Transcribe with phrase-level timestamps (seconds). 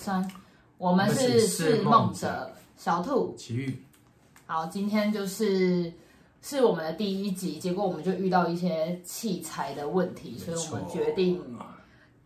[0.00, 0.26] 三，
[0.78, 3.84] 我们是是梦者小兔奇遇。
[4.46, 5.92] 好，今天就是
[6.40, 11.44] 是我们的第一集，结果我们就遇到一些器材的问题，所以我们决定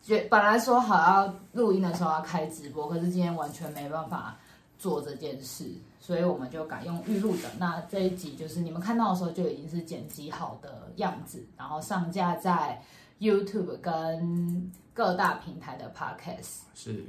[0.00, 4.38] 决本来说好要录音的时候要开直播，可是今天完全没办法
[4.78, 5.68] 做这件事，
[5.98, 7.50] 所以我们就改用预录的。
[7.58, 12.80] 那这一集就是你们看到的时候就已经是剪辑好的样子，然后上架在
[13.18, 16.60] YouTube 跟各大平台的 Podcast。
[16.74, 17.04] 是，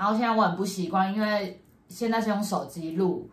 [0.00, 3.28] 然后现在我很不习惯，因为现在是用手机录。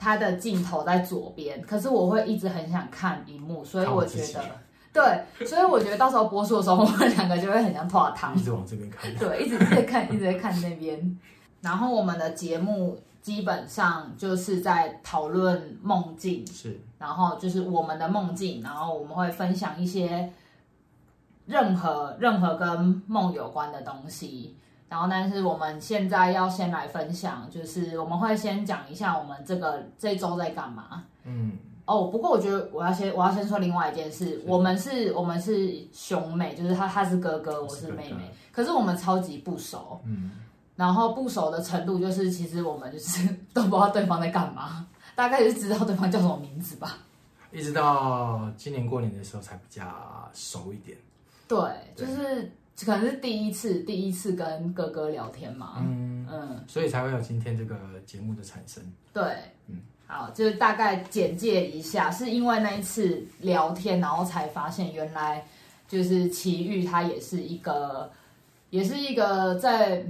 [0.00, 4.44] 它的镜头在左边，可是我会一直很想看荧幕，所以我觉得，
[4.92, 11.18] 对，所以我觉得到时候播出的时候，我们两个就会很像拖堂，一直往这边看，对，一直在看，一直在看那边。
[11.60, 20.32] 然后我们的节目基本上就是在讨论梦境，是，然后就是我们的梦境，然后我们会分享一些
[21.46, 24.56] 任何任何跟梦有关的东西。
[24.88, 31.04] 然后，但是我们现在要先来分享，就是我们会先讲一下我们这个这周在干嘛。
[31.24, 40.00] 嗯，哦，不过我觉得我要先我要先说另外一件事，我们是我们是兄妹，就是他他是哥哥，我是妹妹，可是我们超级不熟。
[40.06, 40.30] 嗯，
[40.74, 46.96] 然后不熟的程度就是，其实我们就是 都不知道对方在干嘛，大概就是知道对方叫什么名字吧。
[47.52, 49.84] 一直到今年过年的时候才比较
[50.32, 50.96] 熟一点。
[51.46, 51.58] 对，
[51.94, 52.50] 就是。
[52.84, 57.76] 可能是第一次，第一次跟哥哥聊天嘛，嗯嗯，所以才会有今天这个
[58.06, 58.82] 节目的产生。
[59.12, 59.22] 对，
[59.66, 65.44] 嗯，好，就是大概简介一下，是因为那一次聊天，然后才发现原来
[65.88, 68.10] 就是奇遇他也是一个，
[68.70, 70.04] 也是一个在。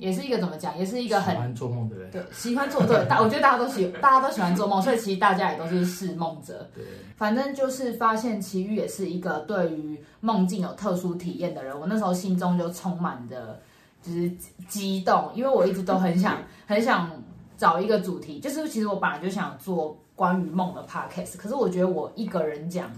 [0.00, 2.10] 也是一个怎么讲，也是一个很喜欢做梦的人。
[2.10, 6.68] 对，喜欢做对，大我觉得大家都喜， 大家都喜欢做梦，所以其实大家也都是是梦者。
[6.74, 6.82] 对，
[7.16, 11.78] 反正就是发现奇遇也是一个对于梦境有特殊体验的人。
[11.78, 13.60] 我那时候心中就充满着
[14.02, 14.30] 就是
[14.66, 17.10] 激动，因为我一直都很想 很想
[17.58, 22.90] 找一个主题，就是其实我本来就想做关于梦的 podcast，可是我觉得我一个人讲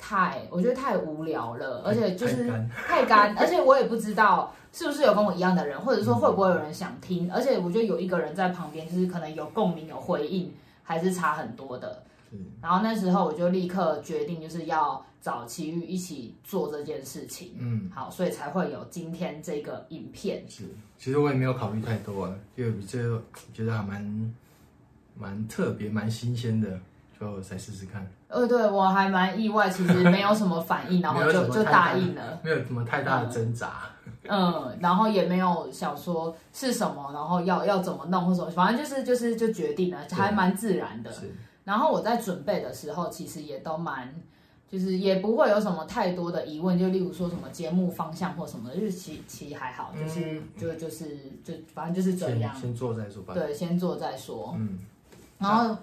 [0.00, 2.50] 太，我觉得太无聊了，而且就是
[2.86, 4.52] 太干，而且我也不知道。
[4.72, 7.26] 是不是有跟我一样的人，或者说会不会有人想听？
[7.26, 12.04] 嗯、而且我觉得有一个人在旁边，就是可能有共鸣、有回应，还是差很多的。
[12.30, 17.56] 嗯，然后那时候我就立刻决定，就是要找奇遇一起做这件事情。
[17.58, 20.44] 嗯，好，所以才会有今天这个影片。
[20.48, 20.62] 是，
[20.96, 23.20] 其实我也没有考虑太多啊，就这
[23.52, 24.34] 觉得还蛮
[25.18, 26.78] 蛮特别、蛮新鲜的，
[27.20, 28.10] 就再试试看。
[28.28, 33.82] 呃，对，我还蛮意外，其实没有什么反应， 然后就就答应了，没有什么太大的挣扎。
[34.04, 41.10] 嗯嗯，然后也没有想说是什么，然后要要怎么弄或什么，反正就是就是就决定了，还蛮自然的。
[41.64, 44.14] 然后我在准备的时候，其实也都蛮，
[44.68, 52.52] 就是也不会有什么太多的疑问，就例如说什么节目方向或什么的，就是其其实还好，就是、嗯、就就是就反正就是这样。
[52.54, 53.34] 先，先做再说吧。
[53.34, 54.54] 对，先做再说。
[54.58, 54.78] 嗯，
[55.38, 55.76] 然后。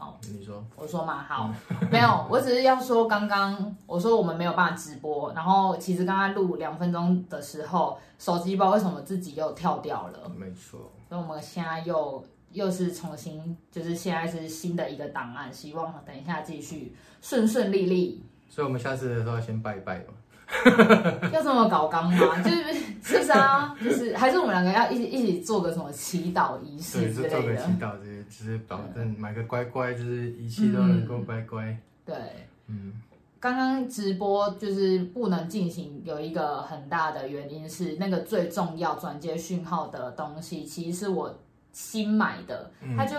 [0.00, 1.52] 好，你说，我说嘛，好，
[1.92, 20.14] 没有，我只是要说，刚刚我说我们没有办法直播，然后其实刚刚录两分钟的时候，手机不知道为什么自己又跳掉了，没错，所以我们现在又又是重新，就是现在是新的一个档案，希望等一下继续顺顺利利，所以我们下次的时候先拜一拜嘛。
[21.32, 22.42] 要这么搞刚吗？
[22.42, 23.74] 就是是不是啊？
[23.82, 27.30] 就是还是我们两个要一起一起做个什么祈祷仪式之类的。
[27.30, 31.76] 做个祈祷，就是就是保证买个乖乖，就是一切都能够乖乖。
[32.04, 32.16] 对，
[32.66, 32.92] 嗯。
[33.42, 41.34] 刚刚直播就是不能进行，有一个很大的原因是那个最重要转接讯号的东西，其实是我
[41.72, 43.16] 新买的，它就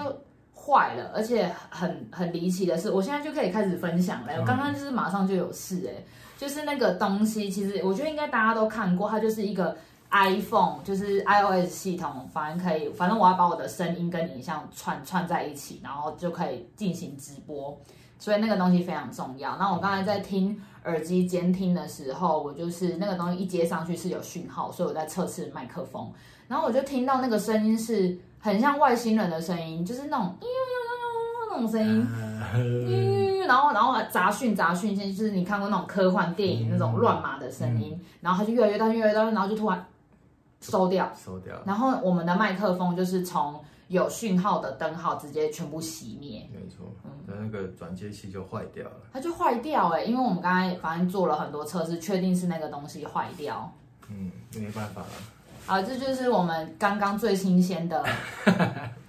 [0.53, 4.33] 坏了，而且很很离奇的是，我现在就可以开始分享了。
[4.39, 6.03] 我刚刚就是马上就有事哎。
[6.41, 9.77] 就是那个东西，其实我觉得应该大家都看过，它就是一个
[10.09, 17.79] iPhone，就是 iOS 系统，反正可以，反正我要把我的声音跟影像串串在一起，然后就可以进行直播，
[18.17, 19.55] 所以那个东西非常重要。
[19.57, 26.11] 那我刚才在听耳机监听的时候，我就是那个东西一接上去是有讯号，所以我在测试麦克风，
[26.47, 30.35] 然后我就听到那个声音是很像外星人的声音，就是那种
[31.51, 32.07] 那种声音。
[33.51, 39.85] 然后，然后杂讯杂讯，就是你看过那种科幻电影那种乱码的声音，然后它就越来越大，越来越大，然后就突然
[40.61, 41.53] 收掉，收掉。
[41.65, 46.49] 然后我们的麦克风就是从有讯号的灯号直接全部熄灭。
[46.53, 48.95] 没错，嗯，那个转接器就坏掉了。
[49.11, 53.69] 它就坏掉哎、欸，因为我们刚才反正做了很多测试，确定是那个东西坏掉。
[54.07, 55.07] 嗯，没办法了。
[55.65, 58.05] 好，这就是我们刚刚最新鲜的。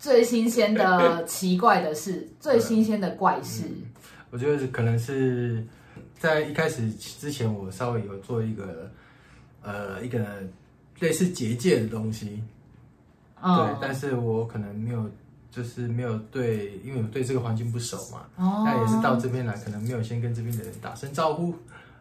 [0.00, 3.62] 最新鲜的 奇怪的事，最新鲜的怪事。
[3.68, 3.82] 嗯，
[4.30, 5.64] 我觉得可能是
[6.18, 8.90] 在一开始之前，我稍微有做一个
[9.62, 10.24] 呃一个
[10.98, 12.42] 类似结界的东西，
[13.42, 15.08] 嗯、对，但是我可能没有，
[15.50, 21.54] 就是没有对，因为我对这个环境不熟嘛，哦，那也是到这边来，可能没有先跟这边的人打声招呼。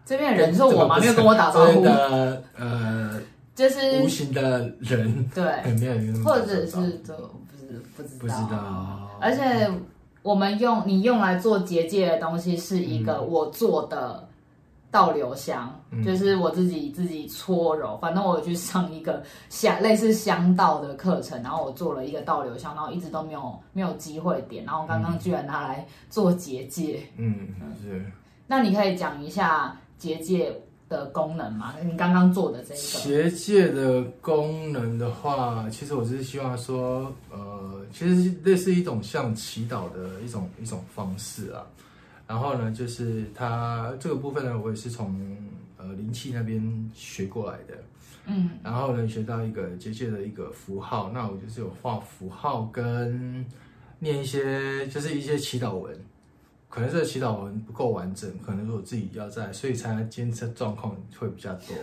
[0.06, 0.98] 这边的人是我吗？
[1.00, 1.84] 没有跟我打招呼。
[1.84, 3.22] 的，呃，
[3.54, 5.44] 就是无形的人，对，
[5.80, 7.14] 没有或者是就
[7.49, 9.72] 不是不知道，不知道，而且
[10.22, 14.28] 我们用你用来做结界的东西是一个我做的。
[14.92, 27.50] 倒流香、嗯、就是我自己自己搓揉，反正我去上一个香类似香道的课程，然后我做了一个倒流香，然后一直都没有没有机会点，然后刚刚居然拿来做结界，嗯，
[27.80, 28.04] 是。
[28.48, 30.60] 那你可以讲一下结界
[30.90, 31.76] 的功能嘛？
[31.84, 41.64] 你刚刚做的这一个结界的功能的话，其实我只是希望说，呃，其实类似一种像祈祷的一种一种方式啊。
[42.28, 45.38] 然后呢，就是它这个部分呢，我也是从
[45.78, 47.74] 呃灵气那边学过来的，
[48.26, 53.46] 嗯，然后呢，学到一个结界的一个符号，那我就是有画符号跟
[53.98, 56.00] 念一些，就是一些祈祷文，
[56.70, 61.76] 可能这个祈祷文不够完整，可能是我自己要在，所以才能监测状况会比较多。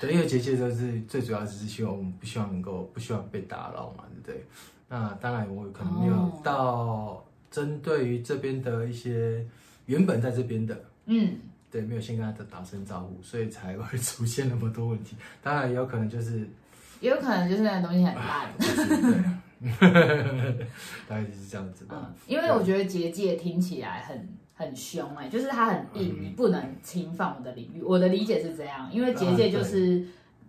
[0.00, 4.44] 对，因为结界就是最主要就是希望我们不希望能够不希望被打扰嘛，对不对？
[4.88, 9.46] 那当然我可能没有到针对于这边的一些。
[9.86, 11.36] 原本在这边的，嗯，
[11.70, 15.14] 对，没有先跟他打声招呼，所以才会出现那么多问题。
[15.42, 16.48] 当然也有可能就是，
[17.00, 19.24] 也有可能就是那个东西很烂， 对，
[21.08, 21.96] 大概就是这样子吧。
[21.98, 27.82] 嗯，因为我觉得结界听起来很很凶哎、欸，就是它很硬，你不能侵犯我的领域。
[27.82, 30.04] 我的理解是这样，因为结界就是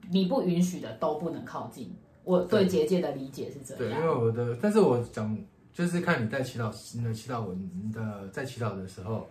[0.10, 1.94] 你不允许的都不能靠近。
[2.24, 3.80] 我对结界的理解是这样。
[3.80, 5.38] 对，因为我的，但是我讲。
[5.76, 9.28] 就是看你在祈祷，你的祈祷文的在祈祷的时候，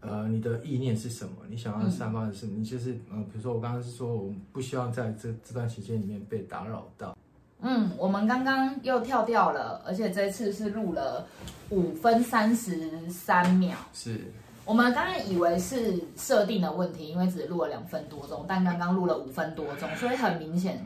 [0.00, 1.36] 呃，你的意念是什么？
[1.48, 7.16] 你想要散发的是，你就是呃，比如说我刚刚是说，我不希望在这这段时间里面被打扰到。
[7.62, 11.26] 嗯，我们刚刚又跳掉了，而且这次是录了
[11.70, 13.76] 五分三十三秒。
[13.92, 14.20] 是，
[14.64, 20.84] 我们刚刚以为是设定的问题，因为只录了两分多钟，但刚刚录了五分多钟，所以很明显。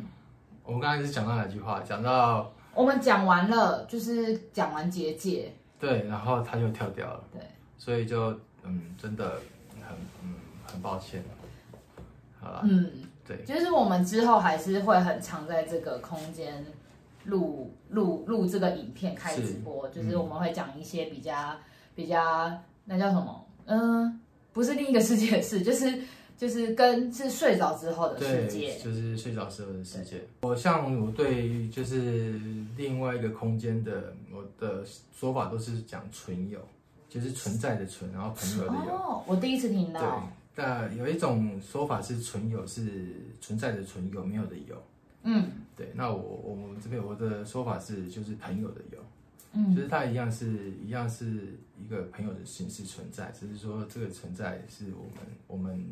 [0.64, 1.80] 我们刚才是讲到哪句话？
[1.80, 2.52] 讲到。
[2.74, 5.50] 我们讲完了，就是讲完结界，
[5.80, 7.40] 对，然后他就跳掉了，对，
[7.78, 9.40] 所以就嗯，真的
[9.80, 10.34] 很嗯
[10.70, 11.24] 很抱歉，
[12.38, 12.90] 好了，嗯，
[13.26, 16.64] 对，就是我们之后还是会很常在这个空间
[17.24, 21.58] 录录录这个影片开直播，是就是我们会讲一些比较、嗯、
[21.94, 22.52] 比较
[22.84, 24.20] 那叫什么，嗯，
[24.52, 25.98] 不是另一个世界的事， 就是。
[26.38, 30.22] 就是跟是睡着之后的世界，就是睡着时候的世界。
[30.42, 32.38] 我像我对就是
[32.76, 34.84] 另外一个空间的我的
[35.18, 36.60] 说法都是讲存有，
[37.08, 38.92] 就是存在的存，然后朋友的友。
[38.92, 40.30] 哦，我第一次听到。
[40.56, 44.82] 对，但有一种说法是存有是存在的存有，没有的有。
[45.22, 45.92] 嗯，对。
[45.94, 48.98] 那我我们这边我的说法是就是朋友的友，
[49.52, 55.86] 嗯，就是它一样是一样是一个朋友的形式存在，只是说这个存在是我们我们。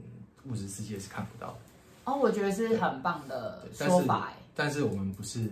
[0.46, 1.58] 物质世界是看不到的
[2.04, 4.30] 哦，我觉得是很棒的说法。
[4.54, 5.48] 但是我们不是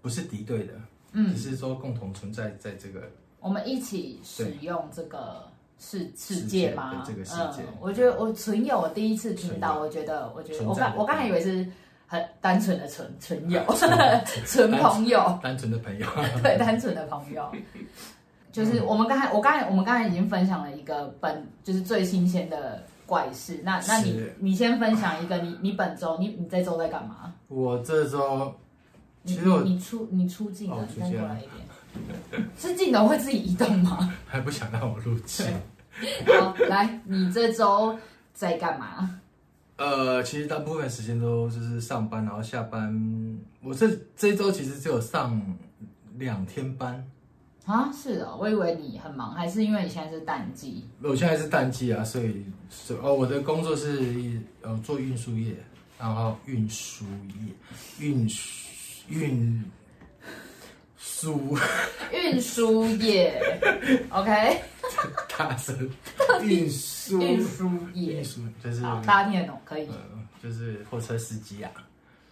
[0.00, 0.74] 不是敌对的，
[1.12, 5.48] 嗯，只是说共同存在在这个，我们一起使用这个
[5.78, 7.02] 世世界吗？
[7.06, 11.66] 这个世界，我觉得我存有，我第一次听到，我觉得我觉得我刚我刚才以为是
[12.06, 13.62] 很单纯的纯纯友，
[14.46, 16.06] 纯 朋友，单纯的朋友，
[16.42, 17.50] 对，单纯的朋友。
[18.52, 22.82] 就是我们刚才我刚才我们刚才已经分享了一个本就是最新鲜的。
[23.04, 27.30] 怪事，那那你你先分享一个，你你本周你你这周在干嘛？
[27.48, 28.54] 我这周，
[29.26, 31.66] 其实我你，你出你出镜了，再过来一点，
[32.58, 34.12] 是镜头会自己移动吗？
[34.26, 35.46] 还不想让我录镜？
[36.26, 37.98] 好，来，你这周
[38.32, 39.20] 在干嘛？
[39.76, 43.38] 呃，其实大部分时间都就是上班，然后下班。
[43.62, 45.40] 我这这一周其实只有上
[46.18, 47.04] 两天班。
[47.64, 50.84] 啊，是的，我以为你很忙，还是因为你现在是淡季？
[51.02, 55.54] 我现在是淡季啊，所以是哦，我的工作是呃做运输业，
[55.98, 57.04] 然后运输
[57.38, 57.54] 业
[58.00, 58.28] 运
[59.08, 59.64] 运
[61.04, 61.58] 输
[62.12, 63.34] 运输业，
[64.10, 64.62] OK，
[65.36, 65.76] 大声。
[66.42, 67.20] 运输。
[67.20, 68.82] 运输业，运输就是。
[69.04, 71.70] 大家听得懂可以，嗯，就是货车司机啊，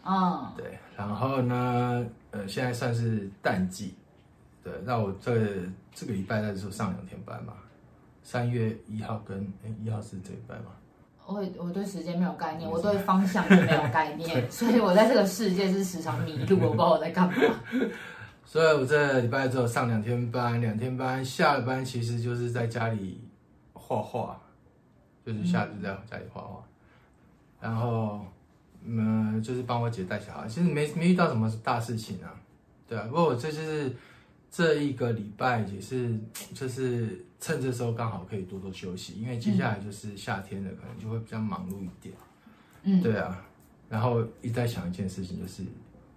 [0.05, 3.95] 嗯，对，然后呢，呃，现在算是淡季。
[4.63, 5.47] 对，那我这个、
[5.93, 7.55] 这个礼拜在说上两天班嘛，
[8.23, 10.67] 三月一号跟哎一号是这礼拜吗？
[11.27, 17.35] 我我对时间没有概念，我对方向也没有概念， 所以我在这个世界是时常迷路，我不知道我在干嘛。
[18.51, 23.21] 所以我这礼拜只有上两天班，两天班下了班其实就是在家里
[23.73, 24.37] 画画，
[25.25, 26.65] 就是下就在家里画画，嗯、
[27.61, 28.27] 然后
[28.85, 32.35] 嗯就是帮我姐带小孩，其实没没遇到什么大事情啊，
[32.89, 33.05] 对啊。
[33.05, 33.95] 不过我这就是
[34.51, 36.19] 这一个礼拜也是，
[36.53, 42.13] 就是趁这时候刚好可以多多休息，因为接下来就是夏天了，可能就会比较忙碌一点。
[42.83, 43.47] 嗯，对啊。
[43.89, 45.63] 然后一直在想一件事情，就是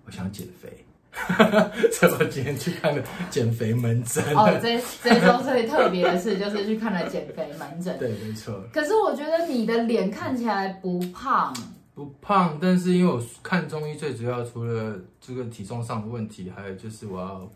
[0.04, 0.84] 我想减肥。
[1.94, 4.24] 所以我今天去看了减肥门诊。
[4.36, 7.98] 哦，这这周最特别的事就是去看了减肥门诊。
[8.00, 8.64] 对，没错。
[8.74, 11.56] 可是我觉得你的脸看起来不胖。
[11.96, 17.48] 不胖，但是因为我看中医，最主要除了这个体重上的问题，还有就是我要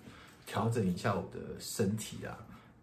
[0.46, 2.38] 调整一下我的身体啊。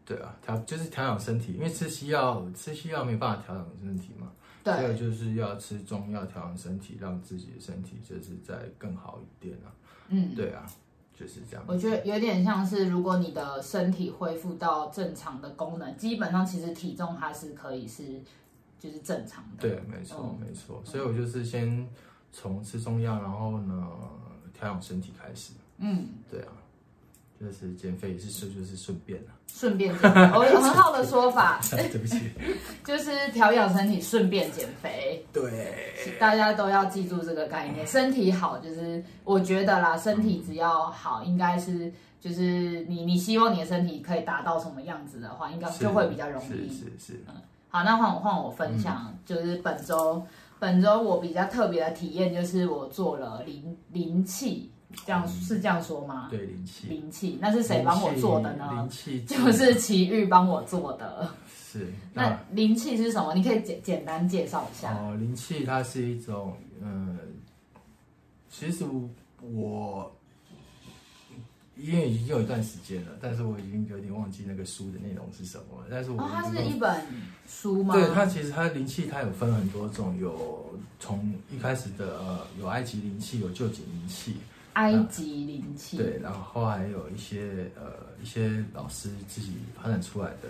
[0.05, 4.33] 对啊，调就是调养身体，因为吃西药，吃西药没办法调养身体嘛。
[4.65, 4.75] 对。
[4.75, 9.71] 所以就是要吃中药调养身体，让自己的身体就是再更好一点啊。
[10.09, 10.67] 嗯，对啊，
[11.15, 11.65] 就是这样。
[11.67, 18.21] 我觉得有点像是，如果你的身体恢复到正常的功能，基本上其实体重它是可以是，
[18.79, 19.69] 就是正常的。
[19.69, 20.83] 对，没错，嗯、没错。
[20.85, 21.89] 所以我就是先
[22.33, 23.89] 从吃中药，然后呢
[24.53, 25.53] 调养身体开始。
[25.79, 26.53] 嗯，对啊。
[27.45, 29.37] 就是减肥也是顺，就是顺便啊。
[29.47, 31.61] 顺便减肥，我有很好的说法。
[31.71, 32.19] 对不起，
[32.85, 35.25] 就是调养身体，顺便减肥。
[35.33, 37.87] 对，大家都要记住这个概念。
[37.87, 46.49] 身体好，就是我觉得啦，身体只要好，应该是就是你你希望你的身体可以达到什么样子的话，应该就会比较容易。
[46.49, 47.25] 是是，是，是。
[47.29, 47.35] 嗯，
[47.69, 50.21] 好，那换我换我分享，嗯、就是本周
[50.59, 54.71] 本周我比较特别的体验，就是我做了灵灵气。
[55.07, 56.29] 这样是这样说吗？
[56.31, 58.69] 对，灵气，灵气，那是谁帮我做的呢？
[58.73, 61.31] 灵气就是奇遇帮我做的。
[61.57, 63.35] 是，那灵气是什么？
[63.35, 64.95] 你可以简简单介绍一下。
[64.95, 67.19] 哦，灵气它是一种，嗯，
[68.49, 68.85] 其实
[69.41, 70.15] 我
[71.77, 75.89] 因为已经有一段时间了，但是我已经有点忘记那个书的内容是什么了。
[75.91, 77.05] 但是我、哦、它是一本
[77.49, 77.95] 书吗？
[77.95, 84.37] 对，它其实它灵气它有分很多种，有从一开始的呃有埃及灵气，有旧井灵气。
[84.75, 90.49] 埃及灵气、啊、对，然后还有一些呃一些老师自己发展出来的，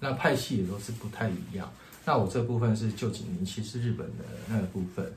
[0.00, 1.68] 那派系也都是不太一样。
[2.04, 5.10] 那我这部分是旧景灵气，是日本的那个部分。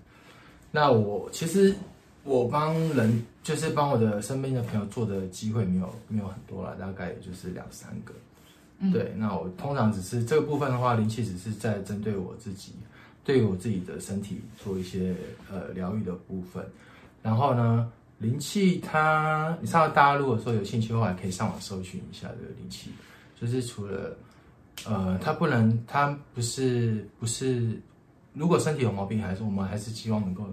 [0.71, 1.75] 那我其实
[2.23, 8.13] 我帮人就是帮我的身边的朋友做的机会没有没有很多了，大概也就是两三个。
[8.79, 12.73] 嗯、对，那我通常只是这个部分的话，灵气只是在针对我自己，
[13.25, 15.15] 对于我自己的身体做一些
[15.51, 16.63] 呃疗愈的部分，
[17.23, 17.91] 然后呢。
[18.19, 22.89] 灵气，它你上大家如果说有兴趣的话，可以上网搜寻一下这个灵气。
[23.39, 24.17] 就是除了，
[24.87, 27.79] 呃，它不能，它不是不是，
[28.33, 30.47] 如果身体有毛病，还是我们还是希望能够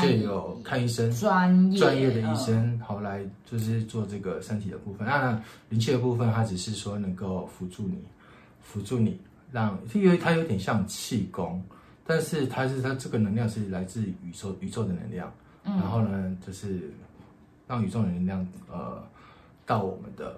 [0.00, 5.04] 借由看医生，专业专业的医生，好来就是做这个身体的部分。
[5.04, 7.98] 那灵气的部分，它只是说能够辅助你，
[8.62, 9.20] 辅助你，
[9.50, 11.60] 让因为它有点像气功，
[12.06, 15.32] 但是它是它这个能量是来自宇宙宇宙的能量，
[15.64, 16.88] 嗯、然后呢，就是。
[17.68, 19.00] 让宇宙的能量呃
[19.66, 20.34] 到我们的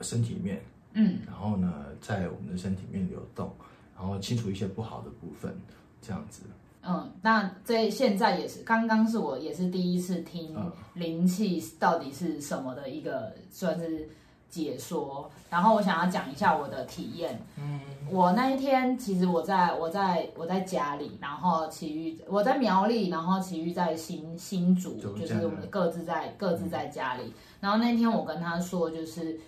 [0.00, 0.62] 身体里面，
[0.94, 3.52] 嗯，然后呢，在我们的身体里面流动，
[3.94, 5.54] 然后清除一些不好的部分，
[6.00, 6.42] 这样子。
[6.82, 10.56] 嗯，那这现在也是，刚刚是我也是第一次听
[10.94, 14.08] 灵气到底是什么的一个算是。
[14.48, 17.40] 解说，然后我想要讲一下我的体验。
[17.56, 27.32] 嗯，我那一天其实我在我在我在家里，然后其余我在苗栗，然后其余在新新竹，就是我们各自在各自在家里。
[27.60, 29.38] 然后那天我跟他说，就是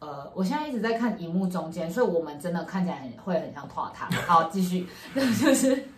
[0.00, 4.08] 呃，我现在一直在看荧幕中间，所以我们真的看起来很会很像垮塔。
[4.26, 5.88] 好，继续， 就是。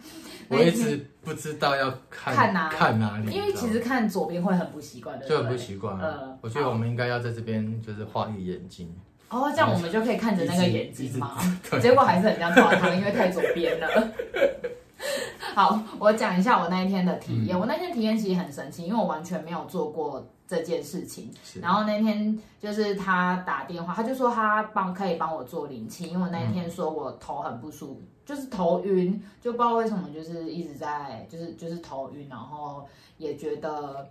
[0.54, 5.98] 我一直不知道要看看哪看哪里，因为其实看左边会很不习惯的，就很不习惯。
[5.98, 8.94] 呃，我觉得我们应该要在这边就是画一个眼睛。
[9.30, 11.36] 哦，这样我们就可以看着那个眼睛嘛？
[11.82, 13.88] 结果还是很像抓汤，因为太左边了。
[15.54, 17.56] 好，我讲一下我那一天的体验。
[17.56, 20.24] 嗯、我那天体验其实很神奇，因为我完全没有做过
[20.56, 21.30] 这件事情。
[21.60, 32.86] 然后那天就是他打电话，他就说他帮可以帮我做灵气，因为我那天说我头很不舒服，嗯、就是头晕，就不知道为什么，就是一直在就是就是头晕，然后
[33.18, 34.08] 也觉得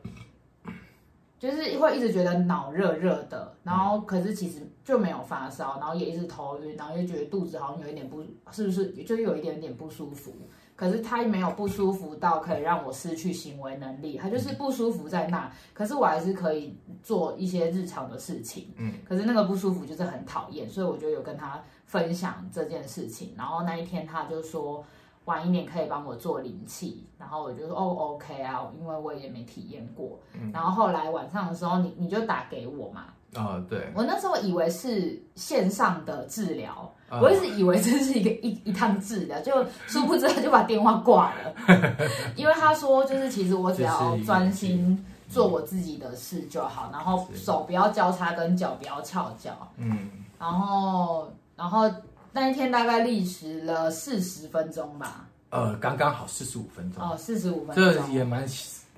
[1.39, 10.33] 就是会一直觉得脑热热的，然后可是其实就没有发烧，然后也一直头晕，然后又觉得肚子好像有一点不，是不是就有一点点不舒服。
[10.75, 18.73] 可是他没有不舒服到可以让我失去行为能力，他就是不舒服在那，可是我还是可以做一些日常的事情。
[18.77, 23.33] 嗯，可是那个不舒服就是很讨厌，所以我就有跟他分享这件事情。
[23.37, 24.83] 然后那一天他就说
[25.25, 30.19] 晚一点可以帮我做灵气，然后我就说哦 OK 啊，因为我也没体验过。
[30.33, 33.05] 嗯，然后后来晚上的时候你你就打给我嘛。
[33.35, 36.93] 啊，对，我那时候以为是线上的治疗。
[37.21, 41.53] 我一直以为这是一个一一趟治疗，就殊不知他就把电话挂了，
[42.35, 51.89] 因为他说就是其实我只要专心做我自己的事就好，然后手不要交叉，跟脚不要翘脚，嗯，然后然后
[52.31, 58.45] 那一天大概历时了四十分钟吧，呃，刚刚好四十五分钟，哦，四十五分钟，这也蛮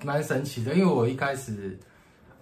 [0.02, 1.78] 蛮神奇的，因为我一开始。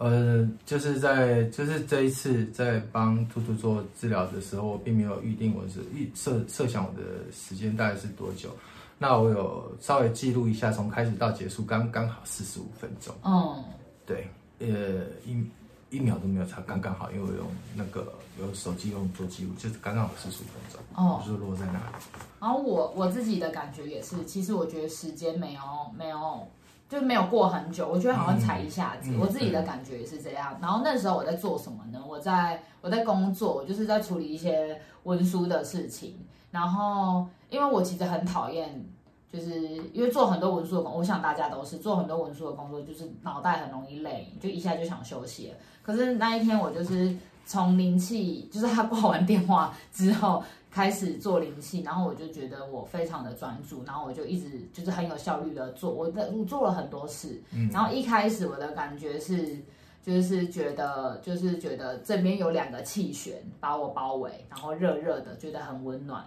[0.04, 8.50] 呃，就是在就是这一次在帮兔兔做治疗的时候，我并没有预定我是预设设想我的时间大概是多久。
[8.98, 13.14] 那我有稍微记录一下，从开始到结束刚刚好四十五分钟。
[13.24, 13.64] 嗯，
[14.04, 15.42] 对，呃，一
[15.88, 20.80] 一秒都没有差，刚刚好，因为我用那个有手机用做记录，就是刚刚好四十五分钟。
[21.02, 22.04] 哦，就是落在那里。
[22.40, 25.60] 然后我我自己的感觉也是，其实我觉得时间没有
[25.96, 26.46] 没有。
[26.88, 30.52] 就没有过很久，我觉得好像才一下子，嗯、我自己的感觉也是这样。
[30.54, 31.98] 嗯、然后那时候我在做什么呢？
[32.06, 36.14] 我在我在工作，我就是在处理一些文书的事情。
[36.50, 38.84] 然后因为我其实很讨厌，
[39.32, 39.60] 就是
[39.92, 45.52] 因为做很多文书的工作，我想大家都是做很多文书的工作，就是脑袋很容易累，就一下就想休息。
[45.82, 50.42] 可是那一天我就是从灵气，就是他挂完电话之后。
[50.74, 59.56] 开始做灵气，然后我就觉得我非常的专注，然后我就一直就是很有效率的做，我的我做了很多事，嗯，然后一开始我的感觉是，
[60.04, 66.24] 就是觉得就是觉得这边有两个气旋把我包围，然后热热的，觉得很温暖。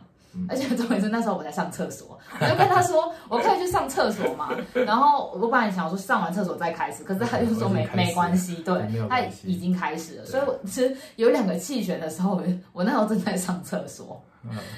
[0.47, 4.55] 而且重点是那时候我在上厕所， 我就跟他说，我可以去上厕所嘛。
[4.73, 10.25] 然后我本来想说上完厕所再开始，可是他就说没 没关系，对，他已经开始了。
[10.25, 12.39] 所以我其实有两个气旋的时候，
[12.71, 14.21] 我那时候正在上厕所。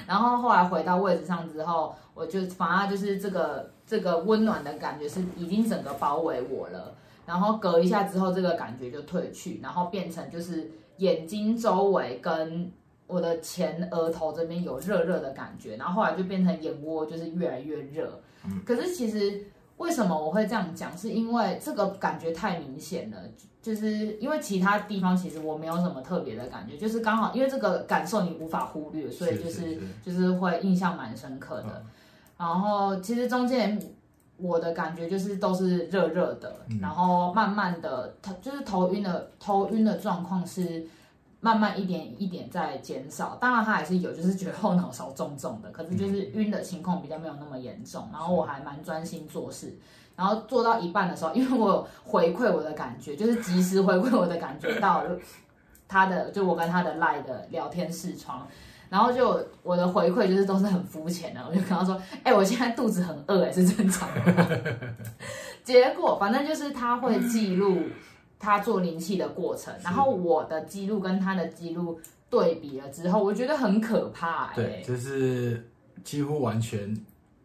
[0.06, 6.94] 然后后来回到位置上之后，我就反而就是这个这个温暖的感觉是已经整个包围我了。
[7.26, 12.70] 然后隔一下之后，这个感觉就退去，然后变成就是眼睛周围跟。
[13.12, 18.20] 我的前额头这边有热热的感觉，然后后来就变成眼窝就是越来越热。
[18.44, 19.44] 嗯，可是其实
[19.80, 20.96] 为什么我会这样讲？
[20.96, 23.16] 是因为这个感觉太明显了，
[23.62, 31.68] 就是因为其他地方其实我没有什么特别的感觉，就是刚好因为这个感受你无法忽略，所以就是，就是会印象蛮深刻的。
[31.68, 31.86] 嗯，
[32.36, 33.80] 然后其实中间
[34.36, 40.86] 我的感觉就是都是热热的，嗯，然后慢慢的头就是头晕的头晕的状况是。
[41.42, 48.06] 慢慢一点一点在减少，当然他还是有，就是觉得后脑勺重重的，可是就是晕的情况比较没有那么严重。
[48.12, 49.74] 然后我还蛮专心做事，
[50.14, 55.02] 然后做到一半的时候，因为我有回馈我的感觉，就是及时回馈我的感觉到
[55.88, 58.46] 他的，就我跟他的赖的聊天视窗，
[58.90, 64.94] 然后就我的回馈就是都是很肤浅的，我就跟他说，哎、我现在肚子很饿，哎，是正常的。
[65.64, 67.78] 结果反正就是他会记录。
[68.40, 72.00] 他做灵气的过程，然后我的记录跟他的记录
[72.30, 74.54] 对比了之后，我觉得很可怕、欸。
[74.56, 75.62] 对，就是
[76.02, 76.98] 几乎完全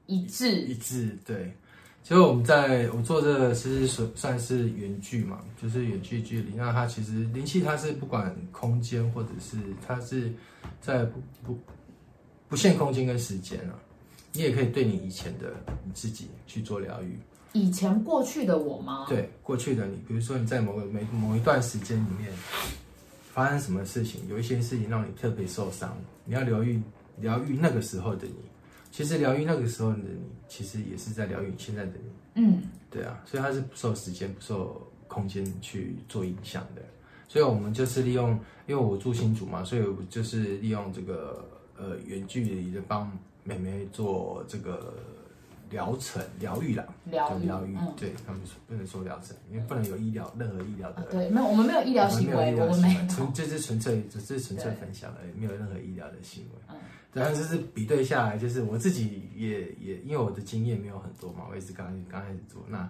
[0.06, 1.16] 一致一致。
[1.26, 1.54] 对，
[2.02, 6.56] 其实我们在我做这个是算是远距嘛，就是远距距离。
[6.56, 10.32] 那它其实灵气它是不管空间或者是它是
[10.80, 11.60] 在不不
[12.48, 13.76] 不限空间跟时间啊，
[14.32, 15.52] 你也可以对你以前的
[15.84, 17.20] 你自己去做疗愈。
[17.56, 19.06] 以前过去的我吗？
[19.08, 22.30] 对，过去的你，比如说你在某个每某一段时间里面
[23.32, 26.82] 发生什么事情，有一些事情让你特别受伤，你要疗愈
[27.18, 28.36] 疗愈那个时候的你。
[28.92, 32.42] 其实疗愈那个时候的你，其实也是在疗愈现在的你。
[32.42, 36.82] 嗯，对啊，所以它是不受时间、不受空间去做影响的。
[37.30, 38.38] 所以我们就是利用，
[38.68, 43.10] 因为我住新竹嘛，所以我就是利用这个呃远距离的帮
[43.46, 44.94] 妹妹做这个。
[45.76, 51.04] 疗程疗愈啦，疗愈疗愈，对他们说不能说疗程，因为不能有医疗任何医疗的。
[51.12, 56.62] 对，没有，我们没有医疗行为，我们没有，纯这是纯粹只是纯粹分享而已，没有任何医疗的行为。
[56.70, 56.76] 嗯，
[57.12, 62.64] 但是是比对下来，就是我自己也也因为我的经验没有很多嘛，我也是刚刚开始做。
[62.70, 62.90] 那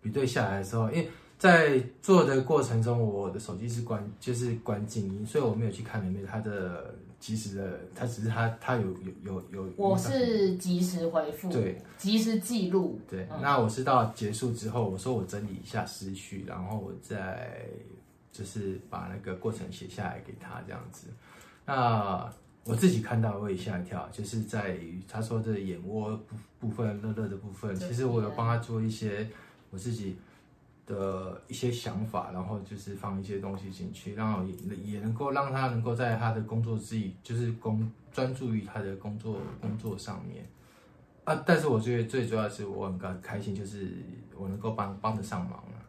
[0.00, 6.94] 比对下来的时候，因为在做的过程中，我的手机是关就是关静音，所以我没有去看里面他的。
[7.24, 8.82] 及时的，他只是他他有
[9.22, 13.26] 有有有，我是及时回复，对，及时记录，对。
[13.30, 17.66] 嗯、那我是到结束之后，我说我整理一下思绪，然后我再
[18.30, 21.06] 就是把那个过程写下来给他这样子。
[21.64, 22.30] 那
[22.64, 29.26] 我自己看到我也吓一跳，就是在于他说的眼窝部部分乐乐的部分，其实我有帮他做一些
[29.70, 30.18] 我自己。
[30.86, 40.44] 的一些想法，然后就是放一些东西进去，然后也也能够让他能够在他的工作之余，就是工专注于他的工作工作上面
[41.24, 41.34] 啊。
[41.46, 43.92] 但是我觉得最主要的是我很开开心，就是
[44.36, 45.86] 我能够帮帮得上忙了。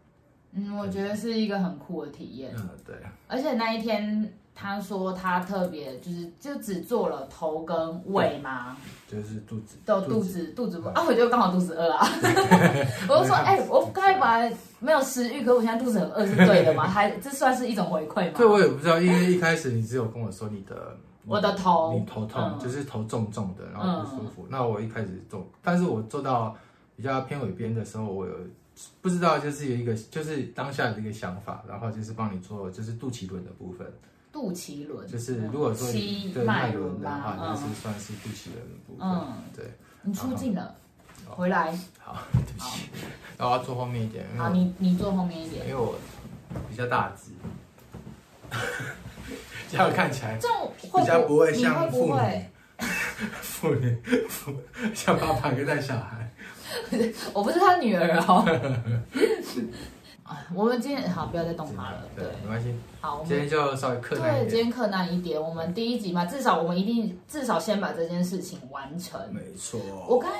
[0.54, 2.54] 嗯，我觉得是一个很酷的体验。
[2.56, 2.96] 嗯，对。
[3.28, 12.08] 而且那一天他说他特别就是就只做了头跟尾吗，就是肚子，都肚子肚子不啊，我就刚好肚子饿啊，
[13.10, 16.88] 我就说哎、欸，我刚才本来没有食欲，可是我现在肚子很饿，是对的吗？
[16.89, 18.36] 还这算是一种回馈吗？
[18.38, 24.44] 这我也不知道，因为一开始你只有跟我说你的我的头，你头痛，嗯、就是头重重的，然后不舒服。
[24.44, 26.56] 嗯、那我一开始做，但是我做到
[26.96, 28.34] 比较偏尾边的时候，我有
[29.02, 33.86] 不知道就是有一个就是当下的一个想法，然后就是帮你做就是肚脐轮的部分。
[34.36, 39.08] 肚脐轮就是如果说你对脉轮的话，那、嗯、是算是肚脐轮的部分。
[39.08, 39.65] 嗯，对。
[40.02, 40.76] 你出镜了，
[41.26, 41.71] 回来。
[42.00, 42.89] 好， 对不起。
[43.38, 44.26] 然后我要坐后面一点。
[44.38, 45.65] 好，你你坐后面一点。
[45.65, 45.95] 因为我
[46.69, 47.32] 比较大只，
[49.71, 52.45] 这样看起来比较不会像妇女。
[53.39, 53.98] 妇女，
[54.93, 56.30] 像爸爸跟带小孩。
[57.32, 58.43] 我不是他女儿哦。
[60.56, 62.04] 我们今天好，不要再动它了。
[62.16, 62.74] 对，对没关系。
[63.00, 64.46] 好，我们今天就稍微困难一点。
[64.46, 65.40] 对，今天困难一点。
[65.40, 69.22] 我们第一集嘛，至少我们一定至少先把这件事情完成。
[69.32, 69.80] 没错。
[70.10, 70.40] 我刚才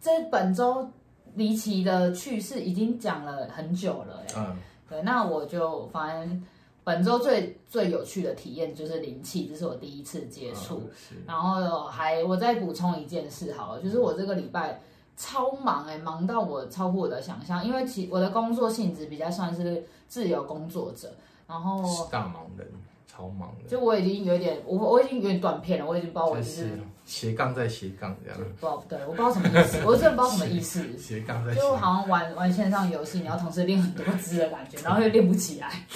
[0.00, 0.90] 这本周
[1.34, 4.56] 离奇的趣事已经讲了很久了，哎，嗯，
[4.88, 6.44] 对，那我就反正
[6.82, 10.90] 本周最最有趣的体验就是灵气，这是我第一次接触。
[11.12, 14.80] 嗯、然后还我再补充一件事，好了，就是我这个礼拜。
[15.22, 21.12] 超忙哎、欸，忙到我超乎我的想象，因为其我的工作性质比较算是自由工作者，
[21.46, 22.66] 然后大忙人，
[23.06, 35.86] 超忙的，就我已经有点，我我已经有点断片了，我已经不知道我就是，斜杠在斜杠这样，不知道对，我不知道什么意思，我真的不知道什么意思，斜杠在就好像玩玩线上游戏，你要同时练很多只的感觉， 然后又练不起来，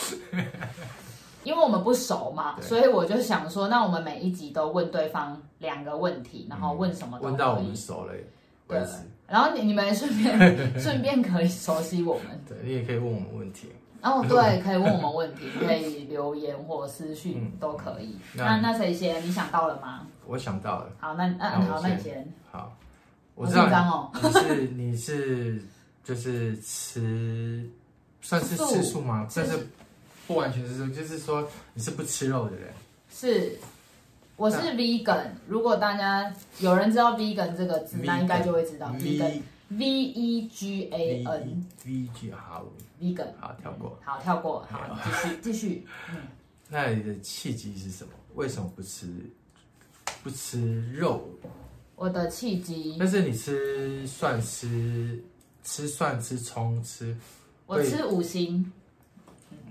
[1.45, 8.13] 因为我们不熟嘛，所以我就想说，那我们每一集都问对方两个问题，然后问什么问到我们熟了，
[8.69, 8.79] 对。
[9.35, 10.39] 然后你你们顺便
[10.81, 13.67] 顺便可以熟悉我们，对，你也可以问我们问题。
[14.01, 18.17] 哦，对，可以问我们问题， 可以留言或私讯都可以。
[18.33, 19.21] 那那谁先？
[19.27, 20.07] 你想到了吗？
[20.29, 20.93] 我想到了。
[21.01, 22.25] 好，那嗯好，那你先。
[22.53, 22.77] 好，
[23.35, 24.13] 我知道。
[24.23, 25.63] 你是你是
[26.05, 27.69] 就是吃，
[28.21, 29.27] 算是吃素吗？
[29.35, 29.67] 但是
[30.29, 32.73] 不完全是，就是说你是不吃肉的人。
[33.11, 33.59] 是。
[34.37, 42.67] 我是 vegan，如果大家有人知道 vegan 这个字，那应该就会知道 vegan，V E G A N，V G 好
[43.01, 45.87] ，vegan 好跳过，好跳过，好继续 继续。
[46.11, 46.17] 嗯，
[46.69, 48.11] 那你的契机是什么？
[48.35, 49.07] 为什么不吃
[50.25, 51.29] 不吃肉？
[51.95, 55.23] 我的契机，但是你吃蒜吃
[55.63, 57.17] 吃蒜吃葱吃，
[57.67, 58.73] 我吃五星。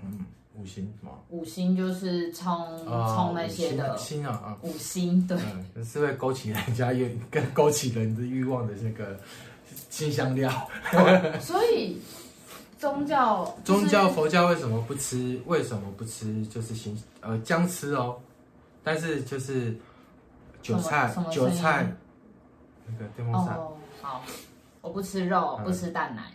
[0.02, 0.24] 嗯。
[0.56, 1.10] 五行什么？
[1.30, 2.46] 五星就是葱
[2.86, 3.96] 葱那些的。
[3.98, 4.58] 星啊啊！
[4.62, 5.36] 五星对，
[5.74, 9.18] 嗯，是会勾起人家欲，跟勾起人的欲望的那个
[9.90, 10.50] 辛香料。
[11.40, 12.00] 所以
[12.78, 15.40] 宗教 宗教佛教为什么不吃？
[15.46, 16.46] 为什么不吃？
[16.46, 18.16] 就是新呃姜吃哦，
[18.84, 19.76] 但是就是
[20.62, 21.92] 韭菜韭菜
[22.86, 23.56] 那个电风扇。
[23.56, 24.22] 哦，好，
[24.80, 26.32] 我不吃肉，不吃蛋奶。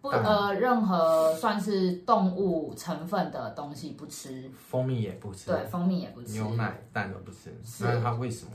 [0.00, 7.52] 不呃，任何算是动物成分的东西不吃，蜂蜜也不吃，对，蜂蜜也不吃，牛奶、蛋都不吃。
[7.80, 8.52] 那他为什么？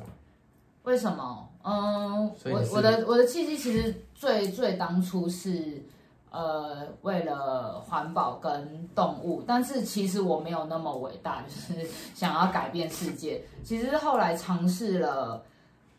[0.84, 1.50] 为什么？
[1.64, 5.84] 嗯，我我的我的契机其实最最当初是
[6.32, 13.44] 呃为了环保跟动物，但是其实我没有那么伟大，就是想要改变世界。
[13.66, 15.44] 其实后来尝试了，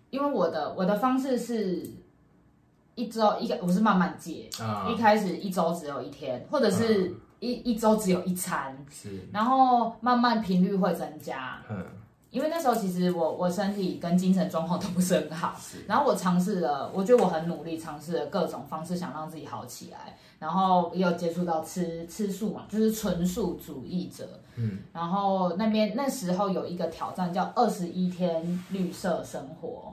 [0.09, 1.87] 因为我的我的方式是。
[2.95, 11.85] 一周一个，我是慢慢戒，啊、一开始一周只有一天，或者是一、啊、一周只有一餐，是，然后慢慢频率会增加，嗯，
[12.31, 29.93] 因为那时候其实我我身体跟精神状况都不是很好，是，然后我尝试了，我觉得我很努力尝试了各种方式想让自己好起来，然后也有接触到吃吃素嘛，就是纯素主义者，嗯，然后那边那时候有一个挑战叫二十一天绿色生活。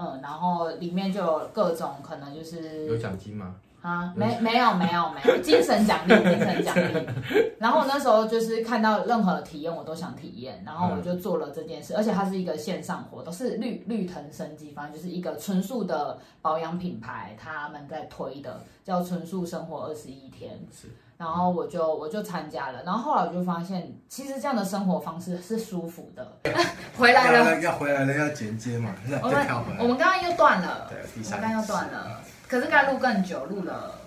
[0.00, 3.54] 嗯，然后里面就有各种可能，就是有奖金吗？
[3.82, 7.06] 啊，没没有没有没有精神奖励，精神奖励。
[7.58, 20.58] 然后我那时候就是看到任何体验我都想体验，然后我就做了这件事，而且它是一个线上活动，是绿绿藤生机，反正就是一个纯素的保养品牌，他们在推的，叫纯素生活二十一天。
[20.70, 20.88] 是。
[21.20, 26.26] 然后我就我就参加了，然后后来我就发现，其实这样的生活方式是舒服的。
[26.96, 28.94] 回来了，要回来了，要剪接嘛。
[29.22, 29.46] 我们
[29.80, 32.22] 我们刚刚又断了，对，第三，刚刚又断了。
[32.48, 33.98] 可是刚才录更久，录了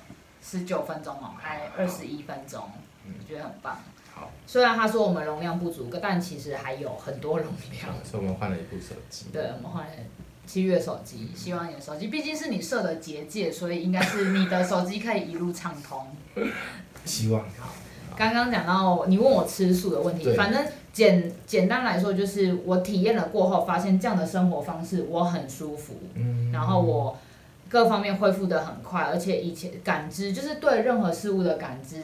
[0.41, 2.67] 十九分钟哦，还二十一分钟，
[3.05, 3.77] 我觉得很棒。
[4.15, 7.93] 好，虽然他说我们容量不足，但其实还有很多容量。
[8.03, 9.27] 所以我们换了一部手机。
[9.31, 9.91] 对，我们换了
[10.47, 16.07] 七月手机，希望你的手机毕竟是你设的结界，所以应该是你的手机可以一路畅通。
[17.05, 17.73] 希望好。
[18.15, 20.63] 刚刚讲到你问我吃素的问题，反正
[20.93, 27.17] 简简单来说，就是我体验了过后，发现这样的生活方式我很舒服，嗯，然后我
[27.67, 32.03] 各方面恢复的很快，而且以前感知就是对任何事物的感知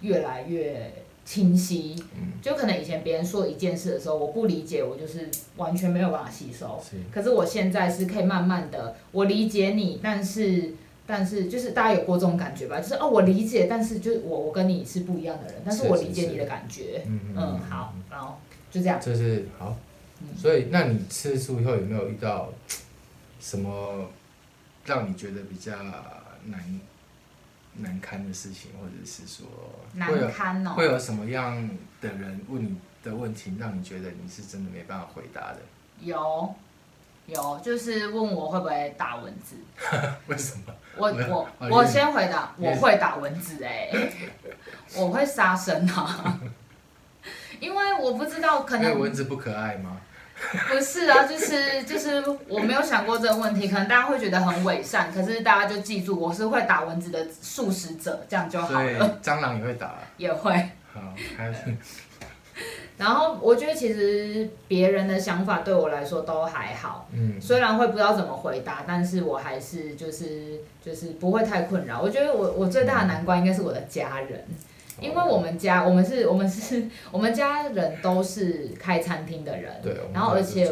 [0.00, 0.94] 越来越
[1.26, 5.28] 清晰，嗯，就可能以前别人说一件事的时候，我不理解，我就是
[5.58, 10.76] 完全没有办法吸收，是，可是我现在是可以慢慢的，我理解你，但是。
[11.12, 18.38] 但是就是大家有过这种感觉吧，就是哦，我理解，但是就是我我跟你是不一样的人，但是我理解你的感觉，嗯嗯，好，然后
[18.70, 19.76] 就这样，就是好，
[20.38, 22.48] 所以那你吃素以后有没有遇到
[23.40, 24.08] 什么
[24.86, 25.76] 让你觉得比较
[26.46, 26.80] 难
[27.76, 29.46] 难堪的事情，或者是说
[29.92, 31.68] 难堪哦，会有什么样
[32.00, 35.58] 的人问你的问题，让你觉得你是真的没办法回答的？
[36.00, 36.54] 有。
[37.26, 39.56] 有，就是问我会不会打蚊子？
[40.26, 40.74] 为什么？
[40.96, 44.12] 我我我先回答，我会打蚊子哎、欸，
[44.96, 46.38] 我会杀生啊，
[47.60, 49.98] 因为我不知道可能蚊子不可爱吗？
[50.68, 59.18] 不是啊，就是就是我没有想过这个问题，可能大家会觉得很伪善，可是大家就记住我是会打蚊子的素食者，这样就好了。
[59.22, 60.52] 蟑螂也会打，也会。
[60.92, 61.00] 好，
[61.38, 61.74] 还是。
[63.02, 72.00] 然后我觉得其实别人的想法对我来说都还好，嗯，虽然会不知道怎么回答，但是我还是就是就是不会太困扰。
[72.00, 74.46] 我觉得我我最大的难关应该是我的家人，
[75.00, 80.70] 因为我们家我们是我们是我们家人都是开餐厅的人，对，然后而且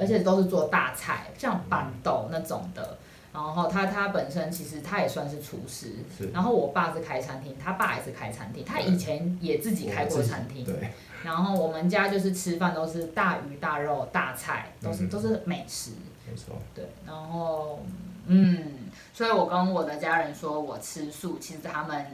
[0.00, 2.96] 而且都是做大菜，像板豆那种的。
[3.30, 5.92] 然后他他本身其实他也算是厨师，
[6.32, 10.90] 然后我爸是开餐厅，他爸也是开餐厅，他以前也自己开过餐厅，对。
[11.24, 15.90] 然后我们家就是吃饭都是大鱼大肉大菜，都是、嗯、都是美食，
[16.28, 16.56] 没错。
[16.74, 17.84] 对，然后
[18.26, 22.06] 嗯，所以我跟我的家人说我吃素，其实他们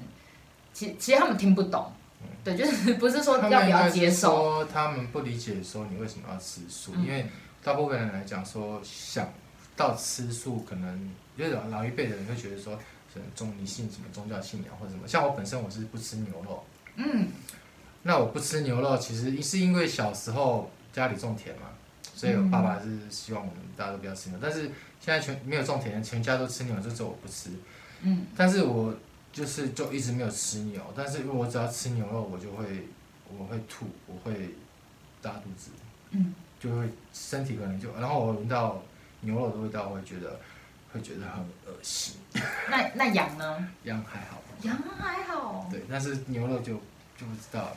[0.72, 1.90] 其其实他们听不懂，
[2.22, 7.26] 嗯、对，就是不是说要不要接受，说他们不理解说你为什么要吃素，嗯、因为
[7.62, 9.28] 大部分人来讲说想
[9.76, 12.74] 到吃素，可能就是老一辈的人会觉得说，
[13.12, 16.64] 可能宗迷信什么宗教信仰或者什么，像我本身我是不吃牛肉，
[16.96, 17.28] 嗯。
[18.04, 21.62] 那我不吃牛肉，其实是因为小时候家里种田嘛，
[22.14, 24.38] 所以我爸爸是希望我们大家都不要吃牛。
[24.40, 27.50] 但是现在全没有种田，全家都吃牛，就只有我不吃。
[28.02, 28.26] 嗯。
[28.36, 28.94] 但是我
[29.32, 32.86] 就是就一直没有吃牛，但是因为我只要吃牛肉，我就会
[33.36, 34.50] 我会吐，我会
[35.22, 35.70] 拉肚子。
[36.10, 36.34] 嗯。
[36.60, 38.82] 就会身体可能就，然后我闻到
[39.20, 40.38] 牛肉的味道，我会觉得
[40.92, 42.16] 会觉得很恶心。
[42.70, 43.68] 那那羊呢？
[43.84, 44.42] 羊还好。
[44.62, 45.68] 羊还好。
[45.70, 46.74] 对，但是牛肉就
[47.18, 47.76] 就不知道了。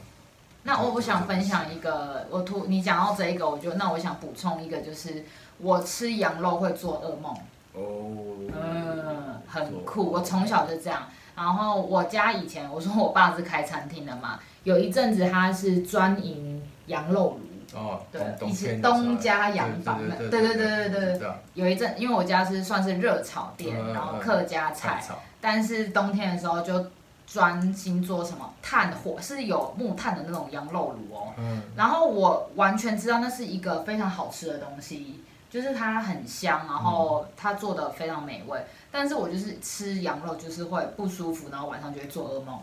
[0.68, 5.24] 那我不想分享一个，我突你讲到这一个，我就那我想补充一个，就是
[5.60, 7.34] 我吃羊肉会做噩梦。
[7.72, 8.52] 哦。
[8.54, 10.12] 嗯，很酷。
[10.12, 11.04] 我从小就这样。
[11.38, 17.80] 然后我家以前我说我爸是开餐厅的嘛，有一阵子他是专营羊肉炉。
[17.80, 18.02] 哦。
[18.12, 20.18] 对，以前东家羊房的。
[20.18, 21.32] 对对对对对对。
[21.54, 25.02] 有一阵，因为我家是算是热炒店，然后客家菜，
[25.40, 26.88] 但是冬天的时候就。
[27.28, 38.58] 专心做什么炭火是有木炭的那种羊肉炉哦，嗯，然后我完全知道那是一个非常好吃的东西，就是它很香，然后它做的非常美味，
[38.90, 42.58] 但是我就是吃羊肉就是会不舒服，然后晚上就会做噩梦。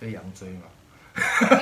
[0.00, 0.62] 被羊追嘛？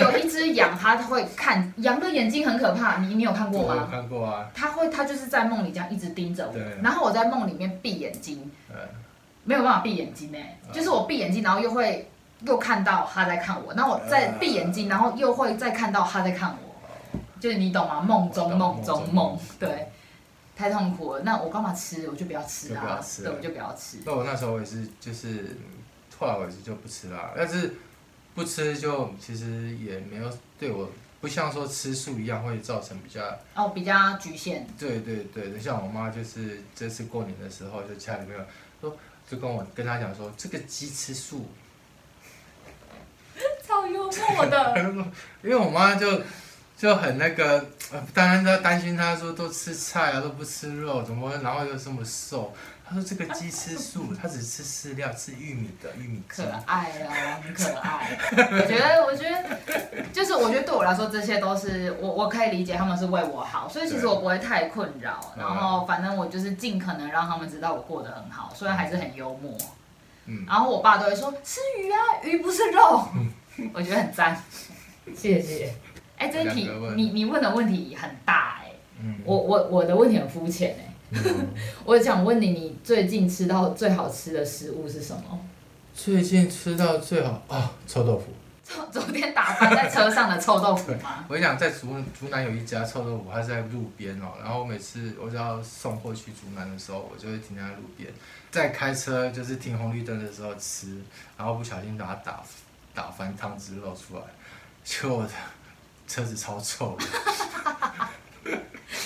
[0.00, 3.88] 有一只羊，它会看羊的眼睛很可怕，你你有看过吗？
[3.90, 4.48] 看过啊。
[4.54, 8.76] 它会，它就是在梦里这样一直盯着我，对然后我在梦里面闭眼睛，嗯，
[9.42, 10.38] 没有办法闭眼睛呢，
[10.72, 12.08] 就是我闭眼睛，然后又会。
[12.40, 18.00] 又看到他在看我，那我再闭眼睛，然后又会再看到他在看我，就是你懂吗？
[18.00, 19.90] 梦中梦中梦，对，
[20.54, 21.22] 太痛苦了。
[21.22, 22.08] 那我干嘛吃？
[22.10, 23.98] 我就不要吃啊，对，我就不要吃。
[24.04, 25.56] 那我那时候我也是，就是
[26.18, 27.30] 后来我也是就不吃啦。
[27.34, 27.74] 但是
[28.34, 30.90] 不吃就其实也没有对我，
[31.22, 33.22] 不像说吃素一样会造成比较
[33.54, 34.66] 哦，比较局限。
[34.78, 38.38] 对对对，像我妈就是这次过年的时候，就家里面
[38.82, 38.94] 说，
[39.26, 41.46] 就跟我跟她讲说，这个鸡吃素。
[43.66, 44.74] 超幽默的，
[45.42, 46.20] 因为我妈就
[46.76, 47.64] 就很那个，
[48.14, 52.54] 当然她担心，她说都吃菜啊，都不吃肉，怎么然后又这么瘦？
[52.88, 56.22] 她说这个鸡吃素， 她只吃饲料，吃玉米的玉米。
[56.28, 58.16] 可爱啊，很可爱。
[58.30, 65.34] 我觉得，我觉得，就是我觉得对我来说，这些都是我我可以理解，他们是为我好，所以其实我不会太困扰。
[65.36, 69.52] 然后反正我就是尽可能让他们知道我过得很好，虽然还是很幽默。
[69.60, 69.66] 嗯。
[70.46, 73.08] 然后我爸都会说吃鱼啊，鱼不是肉。
[73.14, 73.30] 嗯
[73.72, 74.38] 我觉得很赞，
[75.14, 75.72] 谢谢。
[76.18, 80.94] 哎、欸，这题你你问的问题很大哎、欸，嗯、我我我的问题很肤浅哎。
[81.10, 81.48] 嗯、
[81.86, 85.38] 我想问你，你最近吃到最好吃的食物是什么？
[85.94, 88.26] 最近吃到最好啊，臭豆腐。
[88.92, 91.24] 昨天打翻在车上的臭豆腐吗？
[91.28, 94.32] 我跟你讲，在竹竹南有一家臭豆腐，它是在路边哦。
[94.42, 98.12] 然后我每次我只要送货去竹南的时候，我就会停在路边，
[98.50, 101.00] 在开车就是停红绿灯的时候吃，
[101.36, 102.42] 然后不小心把它打
[102.92, 104.22] 打翻，汤汁漏出来，
[104.84, 105.30] 结果我的
[106.08, 106.96] 车子超臭
[108.44, 108.50] 的，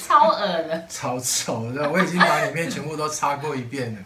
[0.07, 1.89] 超恶的， 超臭的。
[1.91, 4.01] 我已经把里面全部都擦过一遍了。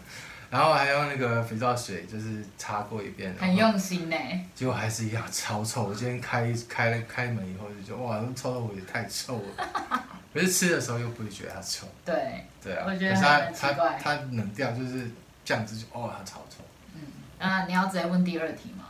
[0.49, 4.15] 然后还用那个肥皂水，就是擦过一遍，很用心呢。
[4.53, 5.85] 结果还是一样超臭。
[5.85, 10.03] 我今天开开了开门以后就觉得，哇，臭豆腐也太臭了。
[10.33, 11.87] 可是吃的时候又不会觉得它臭。
[12.03, 12.43] 对。
[12.63, 12.85] 对啊。
[12.87, 13.97] 我觉得很奇怪。
[14.01, 15.09] 它它冷掉就是
[15.43, 16.63] 这样子就，哦，它超臭。
[16.93, 17.01] 嗯。
[17.39, 18.84] 那你要直接问第二题吗？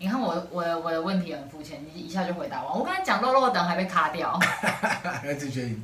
[0.00, 2.78] 你看我我的我的问题很肤浅，你一下就回答完。
[2.78, 5.76] 我刚才讲肉肉等还被卡掉， 他就觉得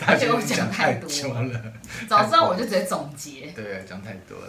[0.00, 1.08] 他觉得我讲太多
[1.44, 1.62] 了。
[2.08, 3.52] 早知道我就直接总结。
[3.54, 4.48] 对，讲太多了。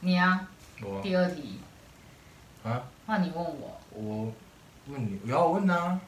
[0.00, 0.40] 你啊，
[0.82, 1.60] 我第二题
[2.64, 4.32] 啊，那你问我，我
[4.86, 6.00] 问你，我要问啊。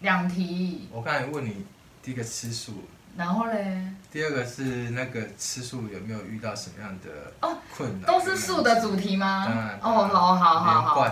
[0.00, 0.88] 两题。
[0.92, 1.64] 我刚才问你
[2.02, 2.84] 第一个吃素。
[3.16, 3.80] 然后嘞？
[4.10, 7.32] 第二个是那个吃素有没有遇到什么样的
[7.74, 8.06] 困难？
[8.06, 9.46] 都是素的主题吗？
[9.46, 9.78] 当然。
[9.80, 11.08] 哦，好好好好。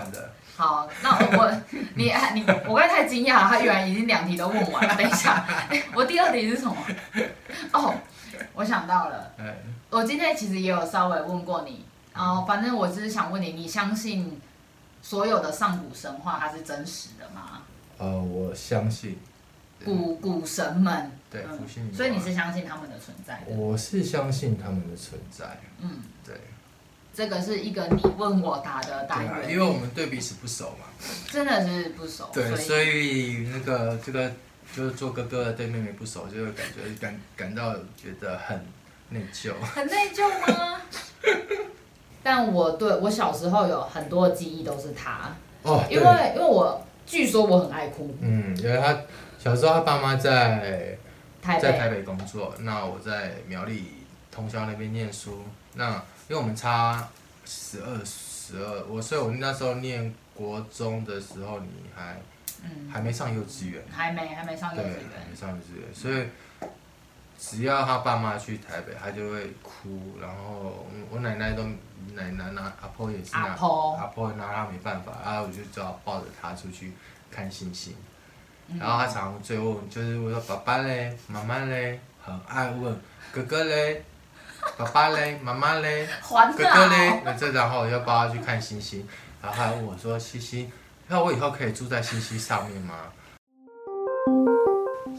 [0.55, 1.61] 好，那我我
[1.95, 4.95] 你你我刚才太惊讶了，他居然已经两题都问完了。
[4.95, 5.45] 等一下，
[5.95, 6.75] 我第二题是什么？
[7.73, 7.95] 哦，
[8.53, 9.31] 我想到了。
[9.89, 14.39] 我今天其实也有稍微问过你，然后反正我只是想问你，你相信
[15.01, 17.61] 所有的上古神话它是真实的吗？
[17.97, 19.17] 呃，我相信。
[19.83, 21.11] 古古神们。
[21.29, 21.45] 对。
[21.93, 23.55] 所以你是相信他们的存在的？
[23.55, 25.57] 我是相信他们的存在。
[25.79, 26.35] 嗯，对。
[27.15, 30.87] 这个是一个你问我答的单元，因为我们对彼此不熟嘛，
[31.29, 32.27] 真的是不熟。
[32.33, 34.31] 对，所以那个这个
[34.75, 38.65] 就是做哥哥的对妹妹不熟，就会感觉感感到觉得很
[39.09, 39.53] 内疚。
[39.61, 40.81] 很内疚吗？
[42.23, 48.17] 但我对我小时候有很多记忆都是他哦，因为因为我据说我很爱哭。
[48.21, 48.97] 嗯，因为他
[49.37, 50.97] 小时候他爸妈在
[51.43, 53.83] 台在台北工作，那我在苗栗
[54.31, 55.43] 通宵那边念书，
[55.75, 56.01] 那。
[56.29, 57.07] 因为我们差
[57.45, 62.15] 十二十二，我所以我那时候念国中的时候，你还、
[62.63, 66.27] 嗯、还没上幼稚园，还没还没上幼稚园，还没上幼稚园，所以
[67.37, 71.63] 只要他爸妈去台北，他就会哭，然后我奶奶都
[72.13, 76.93] 奶奶拿阿婆也是拿阿婆，阿婆拿他没办法，然后我就只好抱着他出去
[77.29, 77.93] 看星星，
[78.69, 82.97] 嗯、然后他常常追问，就是我说爸爸嘞，妈妈嘞，很爱问
[83.33, 84.05] 哥哥嘞。
[84.77, 89.07] 爸爸嘞，妈妈嘞，哥哥嘞，那这然后我就抱他去看星星，
[89.41, 90.69] 然后他还问我说：“西西，
[91.07, 93.11] 那我以后可以住在星星上面吗？”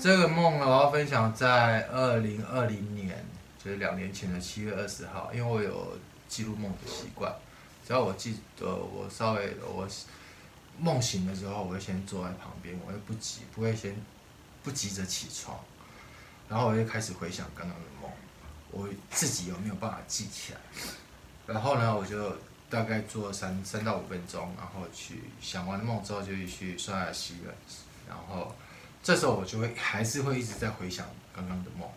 [0.01, 3.25] 这个梦呢，我要分享在二零二零年，
[3.63, 5.97] 就是两年前的七月二十号，因为我有
[6.29, 7.33] 记录梦的习惯，
[7.87, 9.87] 只要我记得我稍微我
[10.79, 13.95] 梦醒的时候，我会先坐在旁边，我会不急，不会先
[14.65, 15.57] 不急着起床，
[16.49, 17.94] 然后我就开始回想刚刚的梦。
[18.77, 20.59] 我自己有没有办法记起来？
[21.47, 22.37] 然后呢，我就
[22.69, 27.55] 大概做三三到五分钟，然后去想完梦之后，就去刷牙洗脸。
[28.09, 28.53] 然后
[29.01, 31.89] 这时候我就会还是会一直在回想刚刚的梦。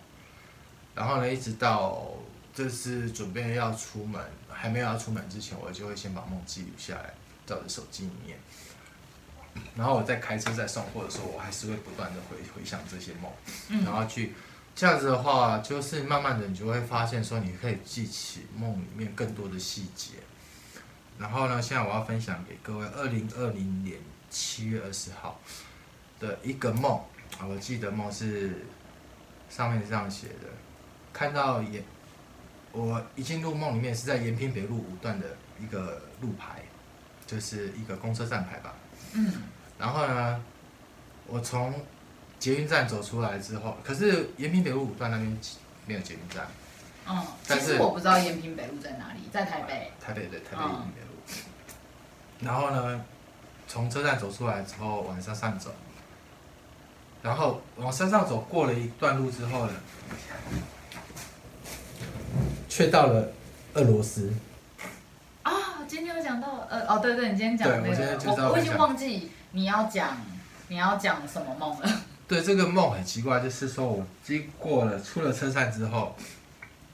[0.94, 2.10] 然后呢，一直到
[2.54, 7.12] 这次准备要出门，还没有要出门之前，我就会先把梦记录下来，
[7.48, 8.38] 在我的手机里面。
[9.76, 14.36] 然后我在开车在送货的时候，我还是会不断的回回想这些梦，然后去。
[14.78, 20.12] 这样子的话，就是慢慢的你就会发现说，你可以记起梦里面更多的细节。
[21.18, 23.98] 然后呢，现在我要分享给各位，二零二零年
[24.30, 25.42] 七月二十号
[26.20, 26.92] 的一个梦
[27.40, 28.68] 啊，我记得梦是
[29.50, 30.48] 上面是这样写的，
[31.12, 31.84] 看到延，
[32.72, 35.26] 我一进入梦里面是在延平北路五段的
[35.60, 36.62] 一个路牌，
[37.26, 38.76] 就是一个公车站牌吧。
[39.14, 39.42] 嗯。
[39.80, 40.44] 然后呢，
[41.26, 41.74] 我从
[42.40, 45.38] 捷运站走出来之后，可是延平北路五段那边
[45.86, 46.46] 没有捷运站。
[47.10, 49.92] 嗯，但是我不知道延平北路在哪里，在台北。
[50.00, 51.08] 台北的台北延平北路。
[51.28, 51.34] 嗯、
[52.42, 53.02] 然后呢，
[53.68, 55.72] 从车站走出来之后往山上走，
[57.24, 59.74] 然后往山上走过了一段路之后呢，
[62.68, 63.32] 却到了
[63.74, 64.34] 俄罗斯。
[65.44, 70.18] 啊、哦，今天有讲到呃哦对对，你今天讲的那个，我我，我已经忘记你要讲
[70.68, 71.90] 你要讲什么梦了。
[72.28, 76.16] 对，这个梦很奇怪，就是说我经过了出了车站之后，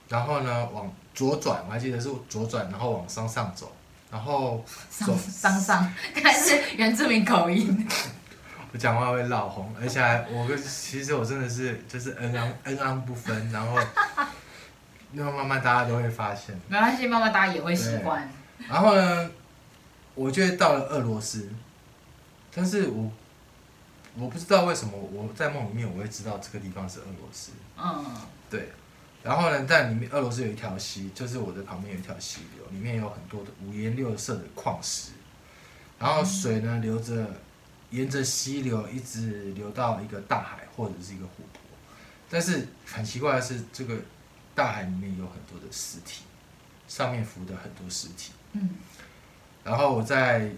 [0.08, 3.72] 然后呢往左转，我还记得是左转，然后往山上走，
[4.10, 7.86] 然后走山上， 看是原住民口音。
[8.72, 13.78] 我讲话会老红，而且还我跟其实我真的是就是恩安恩安不分，然后
[15.12, 16.56] 那么慢慢大家都会发现。
[16.68, 18.28] 没关系，慢慢大家也会习惯。
[18.68, 19.30] 然后呢，
[20.14, 21.48] 我就到了俄罗斯。
[22.52, 23.10] 但是我
[24.16, 27.52] 我不知道为什么我在梦里面我会知道这个地方是俄罗斯。
[27.76, 28.04] 嗯，
[28.48, 28.68] 对。
[29.22, 35.12] 然后呢，在里面俄罗斯有一条溪，就是我的旁边有一条溪流，里面有很多的五颜六色的矿石，
[35.98, 37.26] 然后水呢流着，
[37.90, 41.60] 沿着溪流一直流到一个大海或者是一个湖泊。
[42.28, 43.96] 但是很奇怪的是，这个
[44.54, 46.24] 大海里面有很多的尸体，
[46.86, 48.32] 上面浮的很多尸体。
[48.52, 48.68] 嗯。
[49.64, 50.50] 然后我在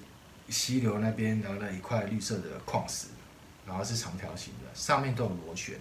[0.48, 3.07] 溪流那边拿了一块绿色的矿石，
[3.66, 5.76] 然后是长条形的，上面都有螺旋，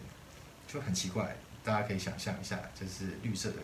[0.68, 1.36] 就很奇怪。
[1.64, 3.58] 大家可以想象一下，这是绿色的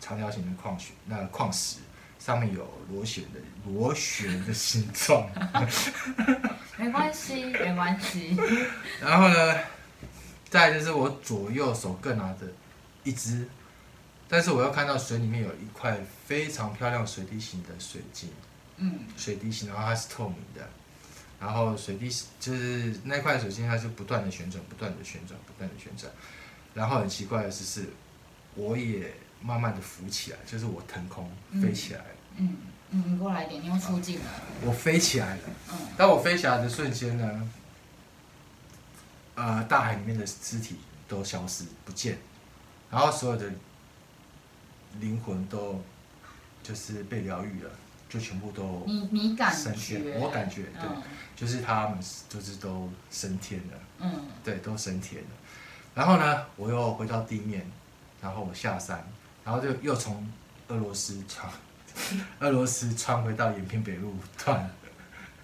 [0.00, 1.78] 长条形的矿石，那矿石
[2.18, 5.28] 上面有螺旋的螺旋的形状。
[6.78, 8.36] 没关系，没关系。
[9.00, 9.58] 然后呢？
[10.50, 12.46] 再就是我左右手各拿着
[13.04, 13.46] 一只，
[14.26, 18.30] 但是我又看到水里面有一块非常漂亮水滴形的水晶，
[18.78, 20.66] 嗯，水滴形，然后它是透明的，
[21.40, 22.08] 然后水滴
[22.40, 26.12] 就是那块水晶，它是不断的旋转，不断的旋转，不断的旋转，
[26.74, 27.88] 然后很奇怪的是，是
[28.54, 31.30] 我也慢慢的浮起来，就是我腾空
[31.62, 32.06] 飞起来了，
[32.38, 32.56] 嗯
[32.90, 34.26] 嗯，你过来一点，你又出镜了，
[34.64, 37.50] 我飞起来了，嗯，当我飞起来的瞬间呢？
[39.34, 40.76] 呃，大海里面的尸体
[41.06, 42.18] 都消失不见，
[42.90, 43.48] 然后所有的
[44.98, 45.80] 灵魂都
[46.60, 47.70] 就是被疗愈了，
[48.08, 51.02] 就全部都你你感觉，我感觉对，嗯、
[51.36, 51.98] 就是他们
[52.28, 55.28] 就是都升天了，嗯，对，都升天了。
[55.94, 57.64] 然后呢，我又回到地面，
[58.20, 59.04] 然后我下山，
[59.44, 60.26] 然后就又从
[60.68, 61.52] 俄罗斯穿
[62.40, 64.68] 俄罗斯穿回到延平北路段。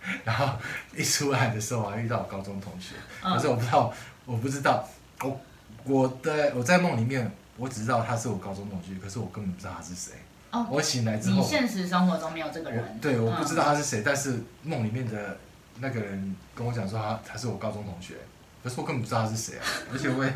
[0.23, 0.55] 然后
[0.95, 3.91] 一出来的时候，我还遇到我高中同学，可是我不知道，
[4.27, 4.87] 我不知道，
[5.23, 5.41] 我
[5.85, 10.13] 我的我在梦里面，我只知道他是我高中同学，可是我根本不知道他是谁。
[10.55, 12.99] 哦，我醒来之后，你现实生活中没有这个人。
[13.01, 15.37] 对，我不知道他是谁，但是梦里面的
[15.81, 18.15] 那个人跟我讲说他他是我高中同学，
[18.63, 20.31] 可是我根本不知道他是谁啊，而且我也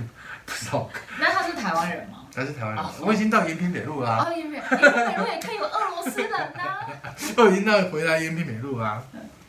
[0.44, 0.90] 不知道。
[1.20, 2.26] 那他是台湾人吗？
[2.34, 4.26] 他是台湾人，我已经到延平北路啦。
[4.28, 4.76] 哦，延平北
[5.16, 6.78] 路也可以有俄罗斯人呐。
[7.36, 9.02] 我已经到回来延平北路啦。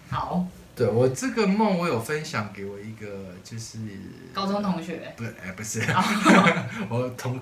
[0.09, 0.45] 好，
[0.75, 3.07] 对我这个梦，我有分享给我一个
[3.43, 3.77] 就是
[4.33, 5.81] 高中同学，不，哎，不是，
[6.89, 7.39] 我同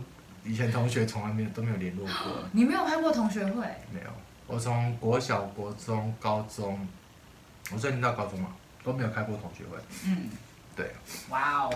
[0.47, 2.13] 以前同学从来没有都没有联络过。
[2.51, 3.61] 你没有开过同学会？
[3.91, 4.09] 没有，
[4.47, 6.87] 我从国小、国中、高中，
[7.71, 8.49] 我最近到高中嘛，
[8.83, 9.77] 都没有开过同学会。
[10.05, 10.29] 嗯，
[10.75, 10.91] 对。
[11.29, 11.73] 哇哦，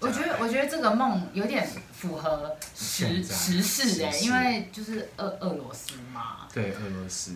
[0.00, 6.46] 我觉得我觉得这个梦有点符合时时事哎，因为就是俄俄罗斯嘛。
[6.52, 7.34] 对，俄罗斯。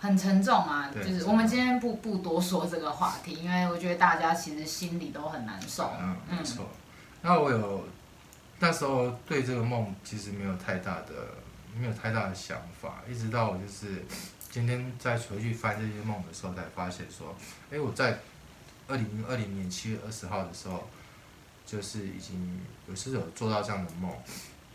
[0.00, 5.92] 很沉重啊，就是我们今天不不多说这个话题，因为我觉得大家其实心里都很难受。
[6.00, 6.66] 嗯，没错。
[7.22, 7.86] 那我有
[8.58, 11.34] 那时候对这个梦其实没有太大的
[11.78, 14.04] 没有太大的想法，一直到我就是
[14.50, 17.34] 今天再回去翻这些梦的时候，才发现说，
[17.70, 18.18] 哎，我在
[18.88, 20.88] 二零二零年七月二十号的时候，
[21.64, 24.12] 就是已经有是有做到这样的梦，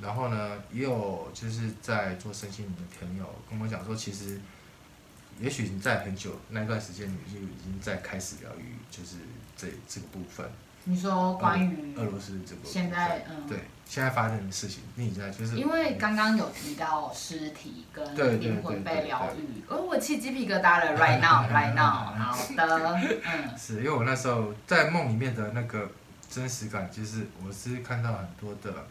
[0.02, 4.40] 然后呢，也有就是在做身心灵的朋友跟我讲说，其实。
[5.40, 9.16] 也许你在很久那段时间，你就已经在开始疗愈，就是
[9.58, 10.48] 这这个部分。
[10.84, 25.92] 你说关于俄罗斯这个现在，嗯，对，现在发生的事情，你现在就是因为刚刚有提到尸体跟灵魂被疗愈，而我起鸡皮疙瘩了， right now，right now，好的，嗯，是因为我那时候在梦里面的那个
[26.30, 28.86] 真实感，就是我是看到很多的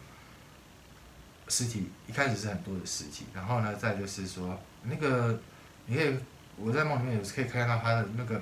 [1.47, 5.39] 尸体，一开始是很多的尸体，然后呢，再就是说那个
[5.85, 6.17] 你可以。
[6.55, 8.35] 我在梦里面有时可以看到他的那个，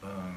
[0.00, 0.34] 嗯、呃，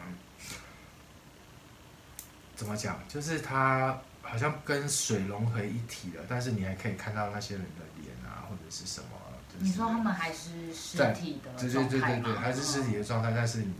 [2.53, 2.99] 怎么讲？
[3.07, 9.07] 就是他好像跟水融合一体了，但是你还可以看到那些人的脸啊，或者是什么？
[9.47, 11.89] 就是、你说他们还是尸体的状态？
[11.89, 13.73] 对对对对对，还是尸体的状态，嗯、但是你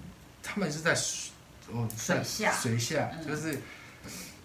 [0.44, 1.32] 他们是在水
[1.72, 3.58] 哦水下水下，就是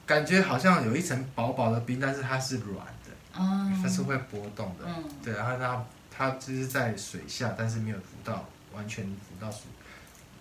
[0.06, 5.84] 感觉好像有一层薄薄的冰，但是它是软的，嗯，它是会波动的，嗯，对，然后它。
[6.10, 8.44] 它就是在水下，但是没有浮到
[8.74, 9.60] 完全浮到水。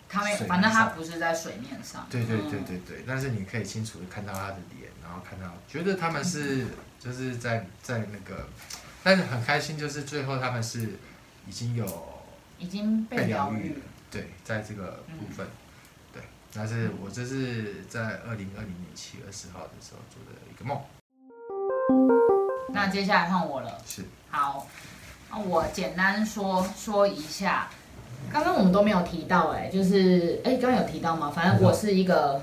[0.09, 2.07] 它没，反正他不是在水面上。
[2.09, 6.65] 对对对对对，嗯、但是你可以清楚的看到他的脸，然后看到，觉得他们是
[6.99, 8.47] 就是在在那个，
[9.03, 10.97] 但是很开心，就是最后他们是
[11.45, 11.85] 已经有
[12.57, 13.81] 已经被疗愈了。
[14.09, 16.21] 对，在这个部分，嗯、对，
[16.53, 20.81] 但是我这是在二零二零年七月二十号的时候做的一个梦。
[22.73, 23.81] 那接下来换我了。
[23.85, 24.03] 是。
[24.29, 24.67] 好。
[25.29, 27.67] 那我简单说说一下，
[28.37, 31.31] 刚刚我们都没有提到，哎，就是，哎，刚刚有提到吗？
[31.33, 32.39] 反正我是一个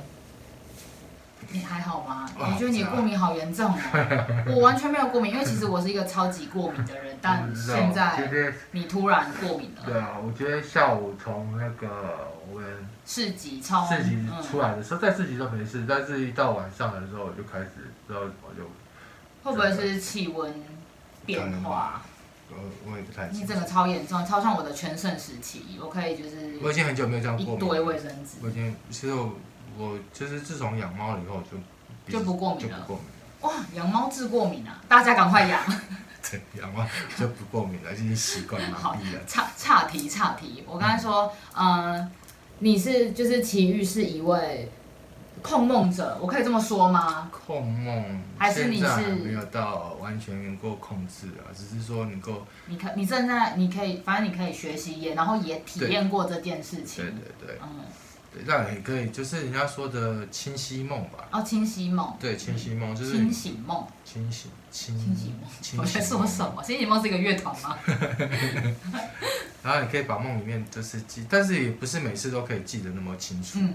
[1.53, 2.29] 你还好吗？
[2.37, 4.45] 哦、我觉得你过敏好严重哦。
[4.51, 8.29] 我完全没有过敏，因为其实我是一个超级过敏的人，但现在
[8.73, 9.83] 你突然过敏了。
[9.87, 17.71] 对啊，我觉得下午从那个我们市集超市集出来的时候，在市集都没事，但是一到晚上的时候我就开始，
[18.09, 18.69] 然后我就
[19.45, 20.53] 会不会是气温
[21.25, 22.03] 变化？
[22.51, 23.29] 我我也不太。
[23.29, 26.59] 你整个超严重，超像我的全盛时期，我可以就是。
[26.63, 27.55] 我已经很久没有这样过敏。
[27.57, 28.39] 一堆卫生纸。
[28.43, 29.33] 我已经其实我。
[29.77, 32.85] 我就是自从养猫了以后就就不过敏了。
[32.87, 33.05] 不过敏
[33.41, 34.81] 哇，养猫治过敏啊！
[34.87, 35.61] 大家赶快养。
[36.31, 36.87] 对，养猫
[37.19, 38.79] 就不过敏了，已经习惯了。
[38.79, 40.63] 好，岔岔题差题。
[40.69, 42.11] 我刚才说，嗯、呃，
[42.61, 44.71] 你是就是奇遇是一位
[45.45, 47.29] 控梦者，我可以这么说吗？
[47.31, 51.53] 控梦还是你是没有到完全能够控制啊？
[51.55, 52.47] 只是说能够。
[52.67, 57.05] 你可你正在你可以，反正你可以学习也，然后也体验过这件事情。
[57.05, 57.59] 对对对。
[57.63, 57.85] 嗯。
[58.47, 61.29] 那也可以，就是人家说的清晰梦吧。
[61.31, 62.17] 哦，清晰梦。
[62.19, 63.87] 对，清晰梦就是清醒梦。
[64.05, 65.87] 清醒清清醒梦。
[65.87, 66.61] 我在说什么？
[66.65, 67.77] 清醒梦是一个乐团吗？
[69.63, 73.59] 然后你可以把梦里面就是记，但是也不是每次都可以记得那么清楚。
[73.61, 73.75] 嗯。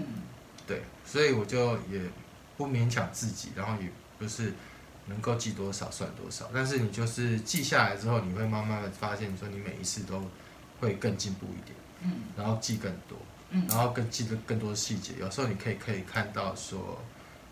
[0.70, 2.00] 对，所以我就也
[2.56, 3.90] 不勉强自己，然后也
[4.20, 4.52] 不是
[5.06, 10.22] 能够记多少算多少，但是你就是记下来之后，你会慢慢的发现，说你每一次都
[10.78, 11.76] 会更进步一点。
[12.02, 12.22] 嗯。
[12.36, 13.18] 然后记更多。
[13.52, 16.96] 嗯然后更记得更多的细节，有时候你可以可以看到说，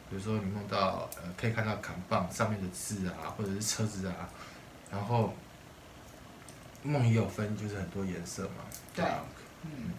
[0.08, 4.30] 比如说你梦到呃，可以看到扛棒上面的字啊，或者是车子啊，
[4.92, 5.34] 然后
[6.84, 8.62] 梦也有分，就是很多颜色嘛。
[8.94, 9.04] 对，
[9.64, 9.90] 嗯，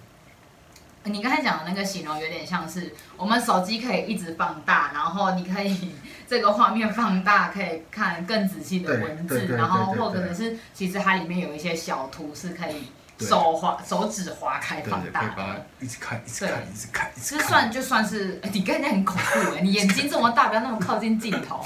[1.03, 5.95] 你刚才讲的那个形容有点像是我们手机可以一直放大，然后你可以
[6.27, 12.91] 这个画面放大，可以看更仔细的文字，然后或者是其实它里面有一些小图是可以。
[13.19, 17.19] 手滑手指划开放大，对，可以把它一直看，一直看，一直看，一。
[17.19, 19.59] 这算就算是， 欸、你刚才很恐怖哎！
[19.59, 21.65] 你眼睛这么大，不要那么靠近镜头。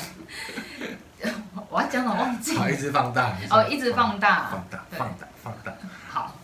[1.70, 2.58] 我要讲什么忘记？
[2.58, 3.38] 好，一直放大。
[3.52, 4.50] 哦，一直放大。
[4.50, 5.72] 放大，放大，放大。
[6.10, 6.36] 好。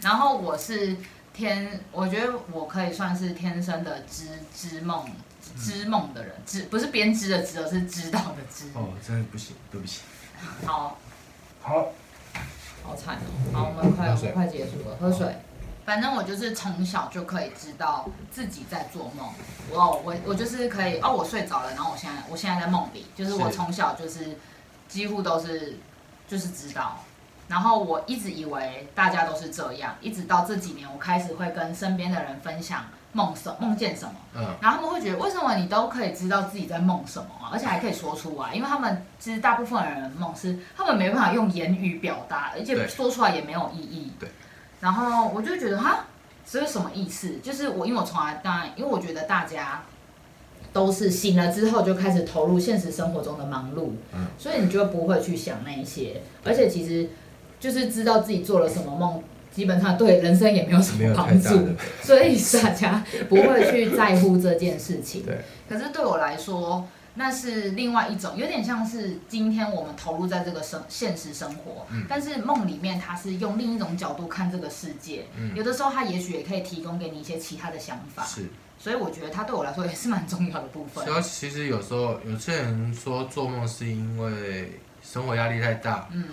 [0.00, 0.96] 然后我是
[1.38, 5.08] 天，我觉得我可以算是天生的织织梦
[5.56, 8.66] 织梦的人，织不是编织的织，而是知道的知。
[8.74, 10.00] 哦，真的不行，对不起。
[10.66, 10.98] 好。
[11.62, 11.86] 好。
[12.82, 13.52] 好惨哦！
[13.52, 15.36] 好，我们快我们快结束了，喝水。
[15.84, 19.28] 反正我就是从小就可以知道自己在做梦。
[19.70, 24.38] 我我我就是可以哦，我睡着了，然后我现在我现在在梦里，就是我从小就是
[24.88, 25.76] 几乎都是
[26.26, 27.04] 就是知道。
[27.48, 32.84] 然后我一直以为大家都是这样，一直到这几年我开始会跟身边的人分享。
[33.12, 34.12] 梦什梦见什么？
[34.36, 37.48] 嗯，然后他们会觉得为什么你都可以知道自己在梦什么啊？
[37.50, 44.12] 而且还可以说出来，因为他们其实大部分人梦是他们没办法用言语表达，而且说出来也没有意义。
[44.20, 44.28] 对。
[44.78, 46.04] 然后我就觉得哈，
[46.46, 47.38] 这是什么意思？
[47.42, 49.82] 就是我因为我从来当然，因为我觉得大家
[50.70, 57.08] 都是醒了之后就开始投入现实生活中的忙碌，嗯，所以你就不会去想那一些，而且其实
[57.60, 59.22] 就是知道自己做了什么梦。
[59.50, 61.68] 基本上对人生也没有什么帮助，
[62.00, 65.24] 所以大家不会去在乎这件事情。
[65.24, 65.40] 对。
[65.68, 75.24] 可是对我来说，那是另外一种，有点像是今天我们投入在这个生现实生活，嗯、但是梦里面它是用另一种角度看这个世界。
[75.36, 78.24] 嗯、有的时候它也许也可以提供给你一些其他的想法。
[78.24, 78.46] 是。
[78.78, 81.04] 所以我觉得它对我来说也是蛮重要的部分。
[81.04, 86.24] 所以其实有时候有些人说做梦是因为生活压力太大，嗯，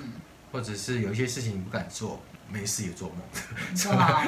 [0.55, 2.17] 或者是有一些事情你不敢做。
[2.47, 3.17] 没事也做梦，
[3.75, 4.21] 是吗？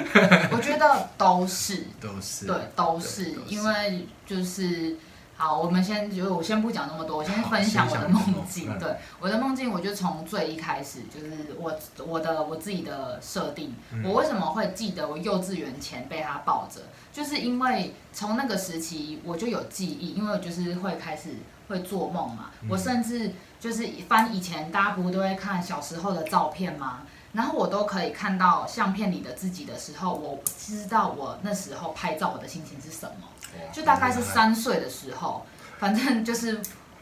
[0.52, 4.98] 我觉得都是，都是，对，都是，都是因为就是
[5.38, 8.78] 好，我们先就我先不讲那么多，我先分享我的梦境。
[8.80, 11.72] 对，我的梦境，我就从最一开始就是我
[12.08, 16.82] 我的我自己的设定，嗯、我为什么会记得我幼稚园前被他抱着，
[17.14, 21.36] 就是因为从那个时期我就有记忆，因为我就是会开始
[21.68, 27.02] 会做梦嘛，嗯、我甚至就是翻以前大家不都会看小时候的照片吗？
[27.34, 33.28] 然后我都可以看到相片里的自己的时候，我知道我那时候拍照我的心情是什么，
[33.72, 35.46] 就大概是三岁的时候，
[35.80, 36.60] 反正就是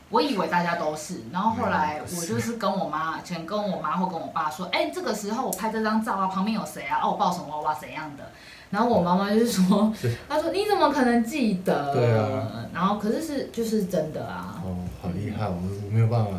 [0.09, 6.99] 我以为大家都是，然后后来我就是跟我妈，前跟我妈或跟我爸说，哎，这个时候我拍这张照啊，旁边有谁啊？
[7.03, 8.23] 哦，我抱什么娃娃怎样的？
[8.71, 9.93] 然后我妈妈就是说，
[10.27, 11.93] 她说你怎么可能记得？
[11.93, 14.61] 对啊，然后可是是就是真的啊。
[14.65, 16.31] 哦，好厉害，我我没有办法。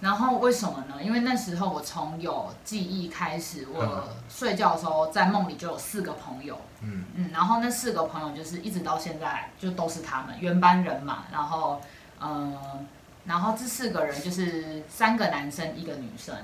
[0.00, 1.02] 然后为什么呢？
[1.02, 7.04] 因为那时候我从有记忆开始，我睡觉的时候在梦里就有四个朋友，嗯。
[7.14, 11.80] 嗯，然后那四个朋友就是一直到现在就都是他们原班人马，然后
[12.20, 12.56] 嗯，
[13.24, 16.34] 然后这四个人就是三个男生一个女生，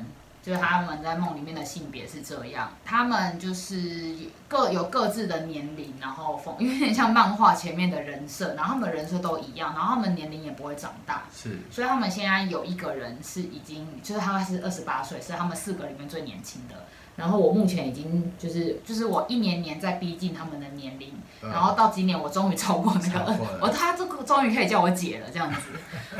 [0.45, 4.14] 就是他们在梦里面的性别是这样，他们就是
[4.47, 16.74] 各有各自的年龄，然后风，因为有点像漫画前面的人设，然后他们人设都一样，然后他们年龄也不会长大，是，所以他们现在有一个人是已经，就是他是二十八岁，是他们四个里面最年轻的。
[17.16, 25.61] 然后我目前已经就是就是我一年年在逼近他们的年龄，嗯、然后到今年我终于超过那个，我他这个终于可以叫我姐了这样子，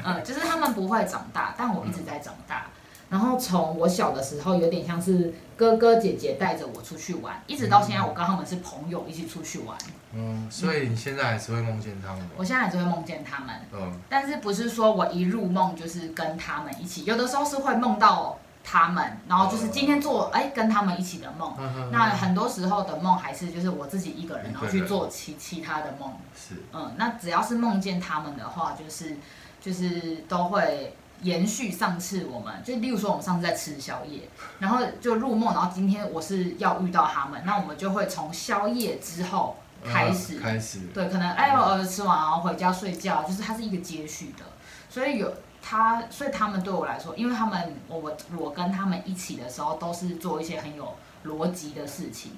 [0.03, 2.65] 嗯，就是他们不会长大，但我一直在长大。
[2.73, 2.81] 嗯
[3.15, 9.79] 然后从我小的时候，有点像是哥哥姐姐带着我出去玩，一直到现在，我跟他们是朋友，一起出去玩。
[10.13, 12.29] 嗯，所以你现在还是会梦见他们？
[12.37, 13.55] 我现在还是会梦见他们。
[13.73, 17.05] 嗯，但是不是说我一入梦就是跟他们一起？
[17.05, 21.55] 有的时候是会梦到他们，然后就是今天做哎跟他们一起的梦。
[21.57, 26.13] 嗯，那很多时候的梦还是就是我自己一个人，然后去做其其他的梦。
[26.35, 26.57] 是。
[26.73, 29.17] 嗯，那只要是梦见他们的话，就是
[29.61, 30.97] 就是都会。
[31.23, 44.45] 延续上次我们就例如说我们上次在吃宵夜，然后就入梦，然后今天我是要遇到他们，那我们就会从宵夜之后开始，开始，对，可能哎我儿子吃完然后回家睡觉，就是它是一个接续的，
[44.89, 50.95] 所以有他，所以他们对我来说，因为他们我我跟他们一起的时候都是做一些很有。
[51.25, 52.31] 逻辑的事情，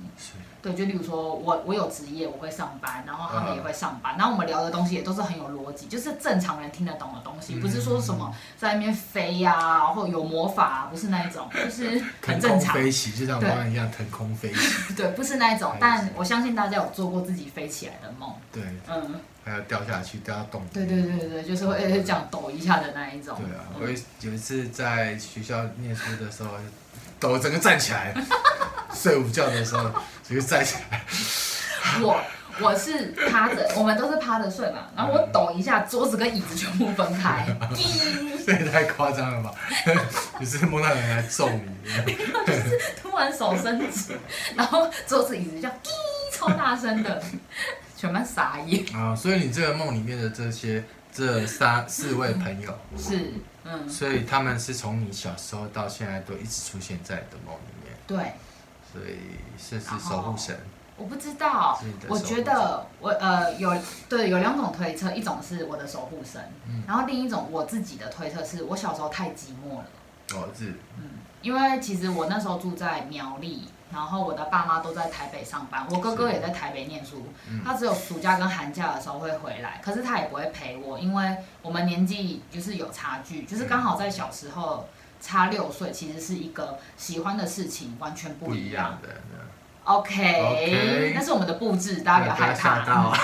[0.63, 12.75] 对，就例如说我我有职业，我会上班，然后他们也会上班，然后我们聊的东西也都是很有逻辑，就是正常人听得懂的东西，不是说什么在那边飞呀，或有魔法，不是那一种， 就是很正常。
[12.75, 14.95] 飞起，就像我刚一样腾空飞起。
[14.95, 18.33] 对， 不是那一种，但我相信大家有做过自己飞起来的梦。
[18.53, 20.67] 对，嗯，还要掉下去，掉到洞里。
[20.73, 23.37] 对对对对，就是会这样抖一下的那一种。
[23.37, 26.51] 对啊，我有一次在学校念书的时候，
[27.19, 28.15] 抖整个站起来。
[28.97, 29.91] 睡午觉的时候，
[30.29, 31.05] 就站起来。
[32.01, 32.21] 我
[32.61, 34.89] 我是趴着，我们都是趴着睡嘛。
[34.97, 37.47] 然后我抖一下，桌子跟椅子全部分开。
[38.47, 39.55] 这也太夸张了吧！
[40.41, 42.13] 你是梦到有人来揍你？
[42.47, 44.17] 就是突然手伸直，
[44.55, 45.91] 然后桌子椅子叫滴
[46.33, 47.23] 超大声的，
[47.97, 48.85] 全班傻眼。
[48.95, 53.33] 啊，所以你这个梦里面的这些这三四位朋友是
[53.65, 57.93] 嗯，所以他们是从你小时候到现在都一直出现在你的梦里面。
[58.07, 58.33] 对。
[58.97, 59.19] 所以
[59.59, 60.59] 这是守护神，
[60.97, 61.79] 我不知道。
[62.09, 63.77] 我觉得我呃有
[64.09, 69.85] 对有两种推测，一种是我的守护神，嗯，然后另一种我自己的推测是我小时候太寂寞了。
[70.35, 70.75] 哦，是。
[70.97, 71.11] 嗯，
[71.43, 77.27] 因为其实我那时候住在苗栗，然后我的爸妈都在台北上班，我哥哥也在台北念书，
[77.63, 84.89] 他只有暑假跟寒假的时候会回来，可是他也不会陪我，因为我们年纪就是有差距，就是刚好在小时候。
[85.21, 89.09] 差六岁，其实是一个喜欢的事情完全不一样，的。
[89.85, 93.17] OK，那是我们的布置，大家不要害怕。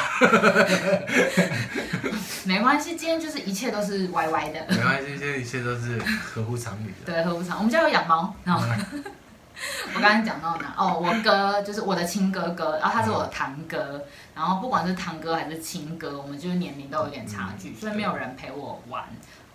[2.45, 4.65] 没关系，今天就是一切都是歪歪的。
[4.69, 7.13] 没关系，今天一切都是合乎常理的。
[7.13, 7.59] 对，合乎常。
[7.59, 8.65] 我们家有养猫，然后
[9.95, 10.73] 我刚才讲到哪？
[10.79, 19.05] 哦，我哥就是我的亲哥哥，然后他是我的堂哥，然后不管是堂哥还是亲哥，我们就是年龄都有点差距，嗯、所以没有人陪我玩。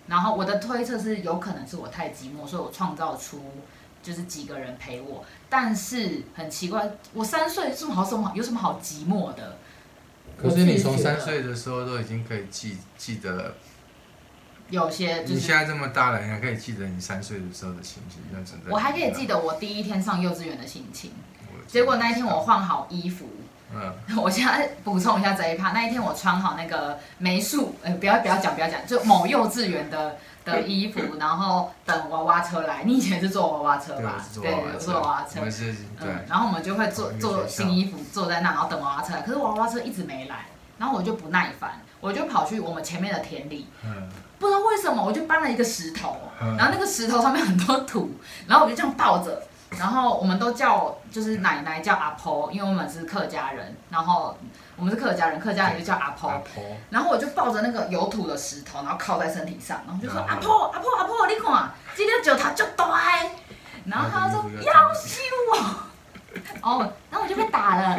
[0.08, 3.42] 然后我的推测是，有可能是我太寂寞，所以我创造出
[4.02, 5.24] 就是几个人陪我。
[5.50, 9.58] 但是很奇怪，我三岁这么好，什么有什么好寂寞的？
[10.36, 13.54] 可是你从三岁的时候都已经可以记记得，
[14.70, 18.70] 有些、就是、你现在这么大了，你还可以记得你三岁的时候的心情，那真的。
[18.70, 21.10] 我还可以记得我第一天上幼稚园的心情，
[21.66, 23.28] 结果那一天我换好衣服。
[23.74, 25.72] 嗯， 我现在补充一下这一趴。
[25.72, 32.82] 那一天我穿好那个美术，呃，不要不要讲，不要讲，就某幼稚园的的衣服，然后等娃娃车来。
[32.84, 34.24] 你以前是坐娃娃车吧？
[34.40, 35.40] 对，坐娃娃车。
[36.00, 39.22] 嗯，然后我们就会坐坐新衣服坐在那，然后等娃娃车来。
[39.22, 40.46] 可是娃娃车一直没来，
[40.78, 43.68] 然后我就不耐烦，我就跑去我们前面的田里。
[43.84, 44.08] 嗯。
[44.38, 46.16] 不知道为什么，我就搬了一个石头，
[46.56, 48.12] 然后那个石头上面很多土，
[48.46, 49.42] 然后我就这样抱着。
[49.70, 53.76] 然后我们都叫就是奶奶叫阿婆，因为我们是客家人。
[53.90, 54.36] 然后
[54.76, 56.30] 我们是客家人，客家人就叫阿婆。
[56.30, 56.62] 阿婆。
[56.90, 63.00] 然后我就抱着那个有土的石头，然后靠在身体上，然后就说阿婆阿婆阿婆，你看，今天脚头就大。
[63.84, 65.20] 然后他说夭寿
[65.52, 65.58] 哦，
[66.62, 67.98] 哦，然后我就被打了。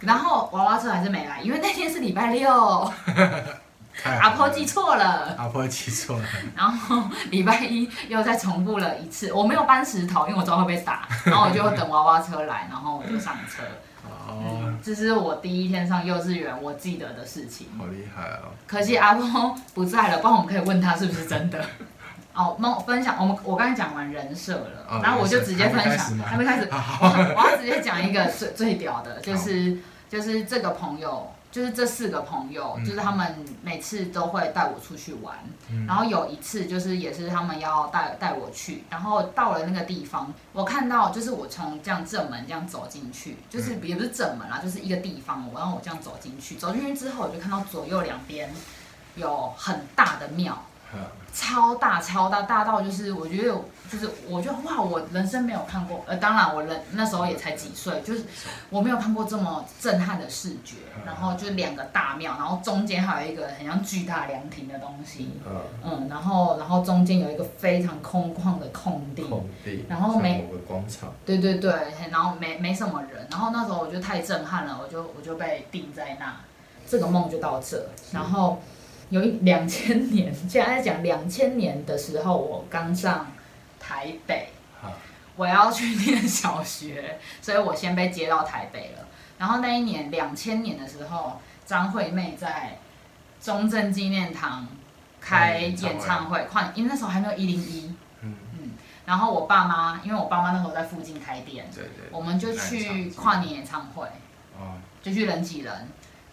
[0.00, 2.92] 然后娃娃车还是没来，因为那天是礼拜六。
[4.04, 6.24] 阿婆记错了，阿婆记错了。
[6.54, 11.08] 然后礼拜一又再重复了一次，我没有搬石头，因为我知道会被打。
[11.24, 13.62] 然后我就等娃娃车来，然后我就上车。
[14.06, 17.66] 哦、嗯，这是我第一天上幼稚园我记得的事情。
[17.76, 18.54] 好厉害哦！
[18.66, 21.64] 可惜阿婆不在了，不然我们可以问他是不是真的。
[22.34, 29.76] 哦，那我分享，我们我刚才讲完人设了，哦、然后我就直接分享，还没开始，我要直接讲一个最最屌的，就是。
[30.10, 35.36] 就是这个朋友，就是这四个朋友，嗯、就是他们每次都会带我出去玩，
[35.70, 48.50] 嗯、然后有一次就是也是他们要带带我去，然后到了那个地方，我看到就是我从这样正门这样走进去，就是也不是正门啦，就是一个地方，我让我这样走进去，走进去之后我就看到左右两边
[49.16, 50.62] 有很大的庙。
[51.32, 53.54] 超大超大，大到就是我觉得
[53.88, 58.24] 就是我觉得哇，我人生没有看过，呃，当然我人那时候也才几岁，就是
[58.70, 60.76] 我没有看过这么震撼的视觉。
[61.06, 65.30] 然后就两个大庙，然后中间还有一个很像巨大凉亭的东西，
[65.84, 71.72] 嗯，然后然后中间有一个非常空旷的空地，空地，然后没某个广场，对对对，
[72.10, 76.34] 然后没没什么人，然后那时候我就太震撼了，我就我就被定在那，
[76.86, 78.60] 这个梦就到这，然后。
[79.10, 83.26] 有一两千年， 现在在讲两千年的时候，我刚上
[83.80, 84.48] 台北，
[85.36, 89.06] 我要去念小学，所以我先被接到台北了。
[89.38, 92.78] 然后那一年两千年的时候，张惠妹在
[93.40, 94.66] 中正纪念堂
[95.20, 98.70] 开演唱会，跨，因为那时候还没有一零一，嗯嗯。
[99.06, 104.06] 然后我爸妈，因为我爸妈那时候在附近开店，对对，我们就去跨年演唱会，
[105.02, 105.88] 就去人挤人。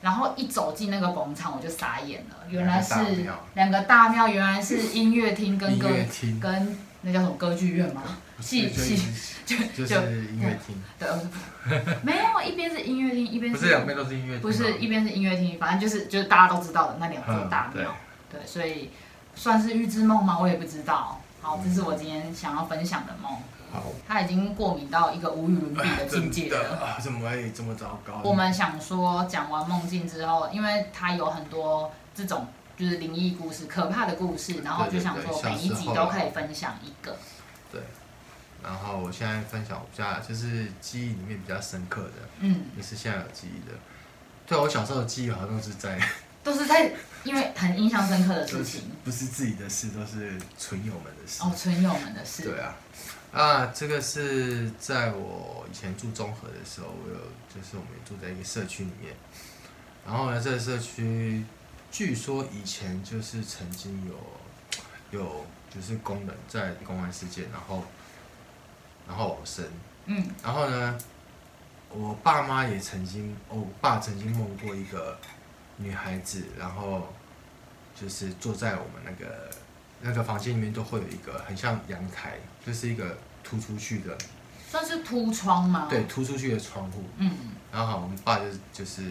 [0.06, 2.94] 然后一走进那个广场，我就傻眼了，原来是
[3.56, 5.90] 两个大庙，原来是音乐厅跟歌
[6.40, 8.04] 跟那叫什么歌剧院吗？
[8.40, 9.02] 戏戏
[9.48, 10.80] 就就是音乐厅。
[11.00, 11.10] 对，
[12.04, 17.96] 没有，一边是音乐厅，一边是不是两边都是音乐厅，不是一边是音乐厅，反正就是就是大家都知道的那两座大庙。
[18.32, 18.92] 对，所以
[19.34, 20.38] 算是预知梦吗？
[20.40, 21.20] 我也不知道。
[21.42, 23.32] 好，这是我今天想要分享的梦。
[24.08, 26.78] 他已经过敏到一个无与伦比的境界了。
[26.84, 28.22] 啊，怎么会这么糟糕？
[28.24, 32.48] 我们想说，讲完梦境之后，因为他有很多这种
[32.78, 37.18] 就是灵异故事、可怕的故事，然后就想说每一集都可以分享一个。
[37.72, 37.82] 对。
[38.64, 43.76] 然后我现在分享一下就是记忆里面比较深刻的，嗯，也是现在有记忆的。
[44.48, 46.00] 对，我小时候的记忆好像都是在
[46.44, 46.92] 都是在
[47.24, 51.44] 因为很印象深刻的事情， 不是自己的事，都是纯友们的事。
[51.44, 52.42] 哦，纯友们的事。
[52.42, 52.74] 对啊。
[53.36, 57.16] 啊，这个是在我以前住中和的时候，我有
[57.54, 59.14] 就是我们住在一个社区里面，
[60.06, 61.44] 然后呢，这个社区
[61.92, 67.84] 据说以前就是曾经有有就是工人在公安事件，然后
[69.06, 69.66] 然后往生，
[70.06, 70.98] 嗯，然后呢，
[71.90, 75.20] 我爸妈也曾经，我爸曾经梦过一个
[75.76, 77.14] 女孩子，然后
[77.94, 79.52] 就是坐在我们那个。
[80.02, 84.18] 那个房间里面都会有一个很像阳台，就是一个突出去的，
[84.70, 85.88] 算是凸窗吗？
[85.90, 87.04] 对，突出去的窗户。
[87.18, 87.32] 嗯，
[87.72, 89.04] 然后好，我们爸就就是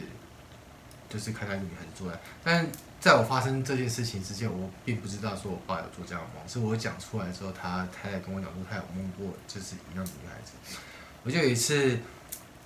[1.08, 2.66] 就是看到一个女孩子坐在，但
[3.00, 10.52] 在我发生这件事情之前，我并不知道说我爸有做这样的梦，是我讲出来之后，他他在跟我讲说他有梦过就是一样的女孩子。
[11.22, 11.98] 我就有一次，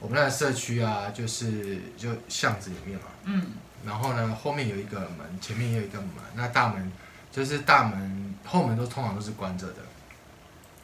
[0.00, 3.46] 我们那个社区啊，就是就巷子里面嘛，嗯，
[3.84, 6.90] 然后呢，后面有一个门，前面也有一个门，那大门。
[7.30, 9.76] 就是大门后门都通常都是关着的，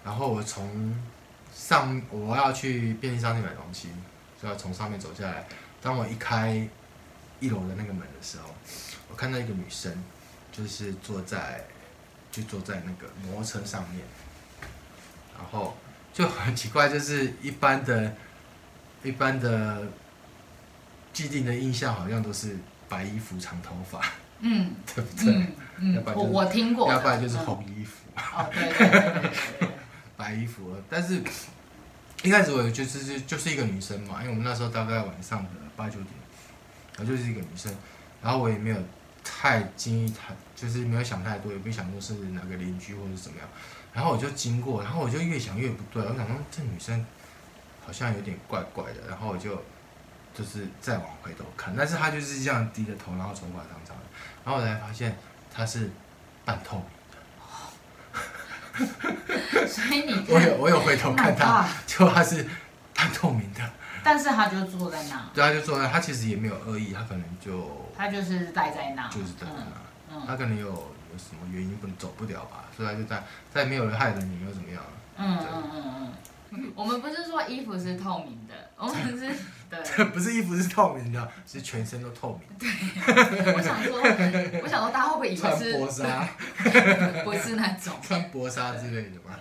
[0.05, 0.95] 然后我从
[1.55, 3.89] 上我要去便利商店买东西，
[4.41, 5.47] 就要从上面走下来。
[5.81, 6.69] 当我一开
[7.41, 8.55] 一楼的那个门的时候，
[9.11, 9.93] 我看到一个女生，
[10.53, 11.65] 就是坐在
[12.31, 14.05] 就坐在那个摩托车上面，
[15.39, 15.77] 然后
[16.13, 18.15] 就很奇怪，就是一般的、
[19.03, 19.83] 一般的
[21.13, 22.57] 既定的印象好像都是
[22.89, 24.01] 白衣服、长头发。
[24.41, 25.47] 嗯， 对不对？
[25.79, 28.05] 嗯，我我听过，要不然就是红衣服。
[28.17, 29.31] 哦，对对对
[29.61, 29.69] 对，
[30.17, 30.83] 白衣服了。
[30.89, 31.23] 但是
[32.23, 36.09] 一开始我就是就就是一个女生嘛，因为我们那时候大概晚上的八九点，
[36.97, 37.75] 然后就是一个女生，
[38.23, 38.77] 然后我也没有
[39.23, 43.49] 太经意，太就是没有想太多，也没想说是哪个邻居或者怎么样。
[43.93, 47.05] 然后我就经过，然后我就越想越不对，我想说这女生
[47.85, 49.63] 好像有点怪怪的，然后我就
[50.35, 54.03] 就是再往回头看，但是她就是这样低着头，然后头发长长的。
[54.45, 55.17] 然后我才发现
[55.53, 55.91] 它是
[56.45, 56.87] 半透明，
[59.67, 62.47] 所以你我有我有回头看它，结果它是
[62.95, 63.61] 半透明的。
[64.03, 65.31] 但是他就坐在那。
[65.33, 69.65] 对，他就坐在那，他其实也没有恶意，他可能就他就是待在那，就是待在
[70.11, 70.27] 那。
[70.27, 73.23] 他可能有有什么原因不能走不了吧，所以他就在
[73.53, 74.83] 在没有人害人，也没有怎么样。
[75.17, 76.13] 嗯嗯嗯嗯，
[76.75, 79.35] 我们不是说衣服是透明的，我们是。
[79.75, 82.49] 对，不是衣服是透明的，是全身都透明。
[82.59, 82.69] 对，
[83.55, 83.99] 我想说，
[84.63, 86.29] 我想说，大家会不会以为是薄纱？
[87.25, 89.35] 不是那种穿薄纱之类的吗？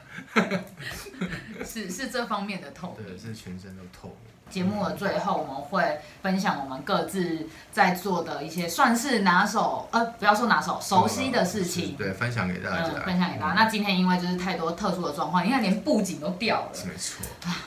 [1.64, 3.06] 是是这方面的透明。
[3.06, 4.33] 对，是全身都透明。
[4.54, 11.96] 节目的最后，我们会分享我们各自在做的一些算是拿手，呃，不要说拿手，熟悉的事情。
[11.98, 12.84] 对，分享给大家。
[13.04, 13.54] 分享给大家。
[13.56, 16.72] 那今天因为就是太多特殊的状况，你看连布景都掉了。
[16.86, 17.26] 没错。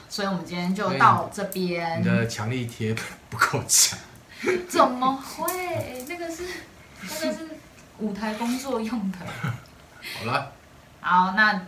[0.09, 2.01] 所以我们今天就到这边。
[2.01, 2.95] 你的强力贴
[3.29, 3.99] 不够强。
[4.69, 6.05] 怎么会？
[6.09, 6.45] 那个是
[7.03, 7.49] 那个是
[7.99, 9.19] 舞台工作用的。
[10.21, 10.53] 好了。
[11.01, 11.61] 好，那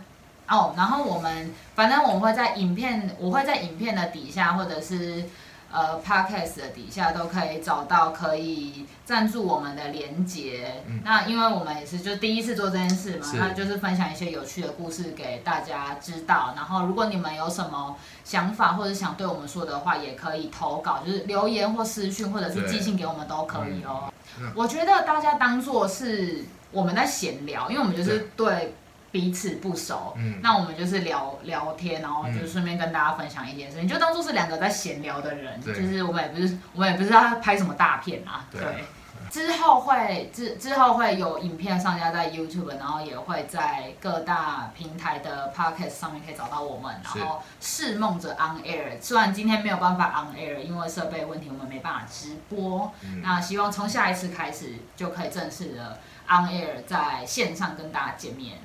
[0.49, 5.23] 哦，然后我们反正我们会在影片，我会在影片的底下或者是。
[5.71, 10.81] 呃，Podcast 的底下都可以找到可以赞助我们的连结。
[10.87, 16.55] 嗯、那因为我们也是就第一次做这件事嘛，那就是分享一些有趣的故事给大家知道。
[16.55, 24.11] 然后，如果你们有什么想法或者想对我们说的话，也可以投稿，就是留言或私讯或者是寄信给我们都可以哦。
[24.39, 28.73] 嗯、我觉得大家当做是我们在闲聊，因为我们就是对。
[29.11, 38.61] 彼此不熟，嗯，那我们就是聊聊天，然后就顺便跟大家分享一件事情，嗯、就当做是两个在闲聊的人，就是我们也不是我们也不是要拍什么大片啊，对。
[38.61, 38.83] 对。
[39.29, 58.57] 之后会之之后会有影片上架在 YouTube，然后也会在各大平台的 Podcast 上面可以找到我们，然后试梦者 On Air，虽然今天没有办法 On Air，因为设备问题我们没办法直播，嗯、那希望从下一次开始就可以正式的 On Air 在线上跟大家见面。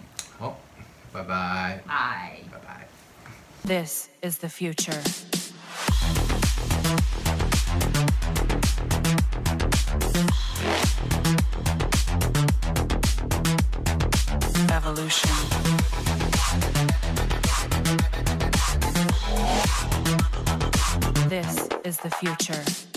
[1.14, 1.80] Bye bye.
[1.86, 2.40] Bye.
[2.50, 2.84] Bye bye.
[3.64, 5.00] This is the future.
[14.72, 15.30] Evolution.
[21.28, 22.93] This is the future.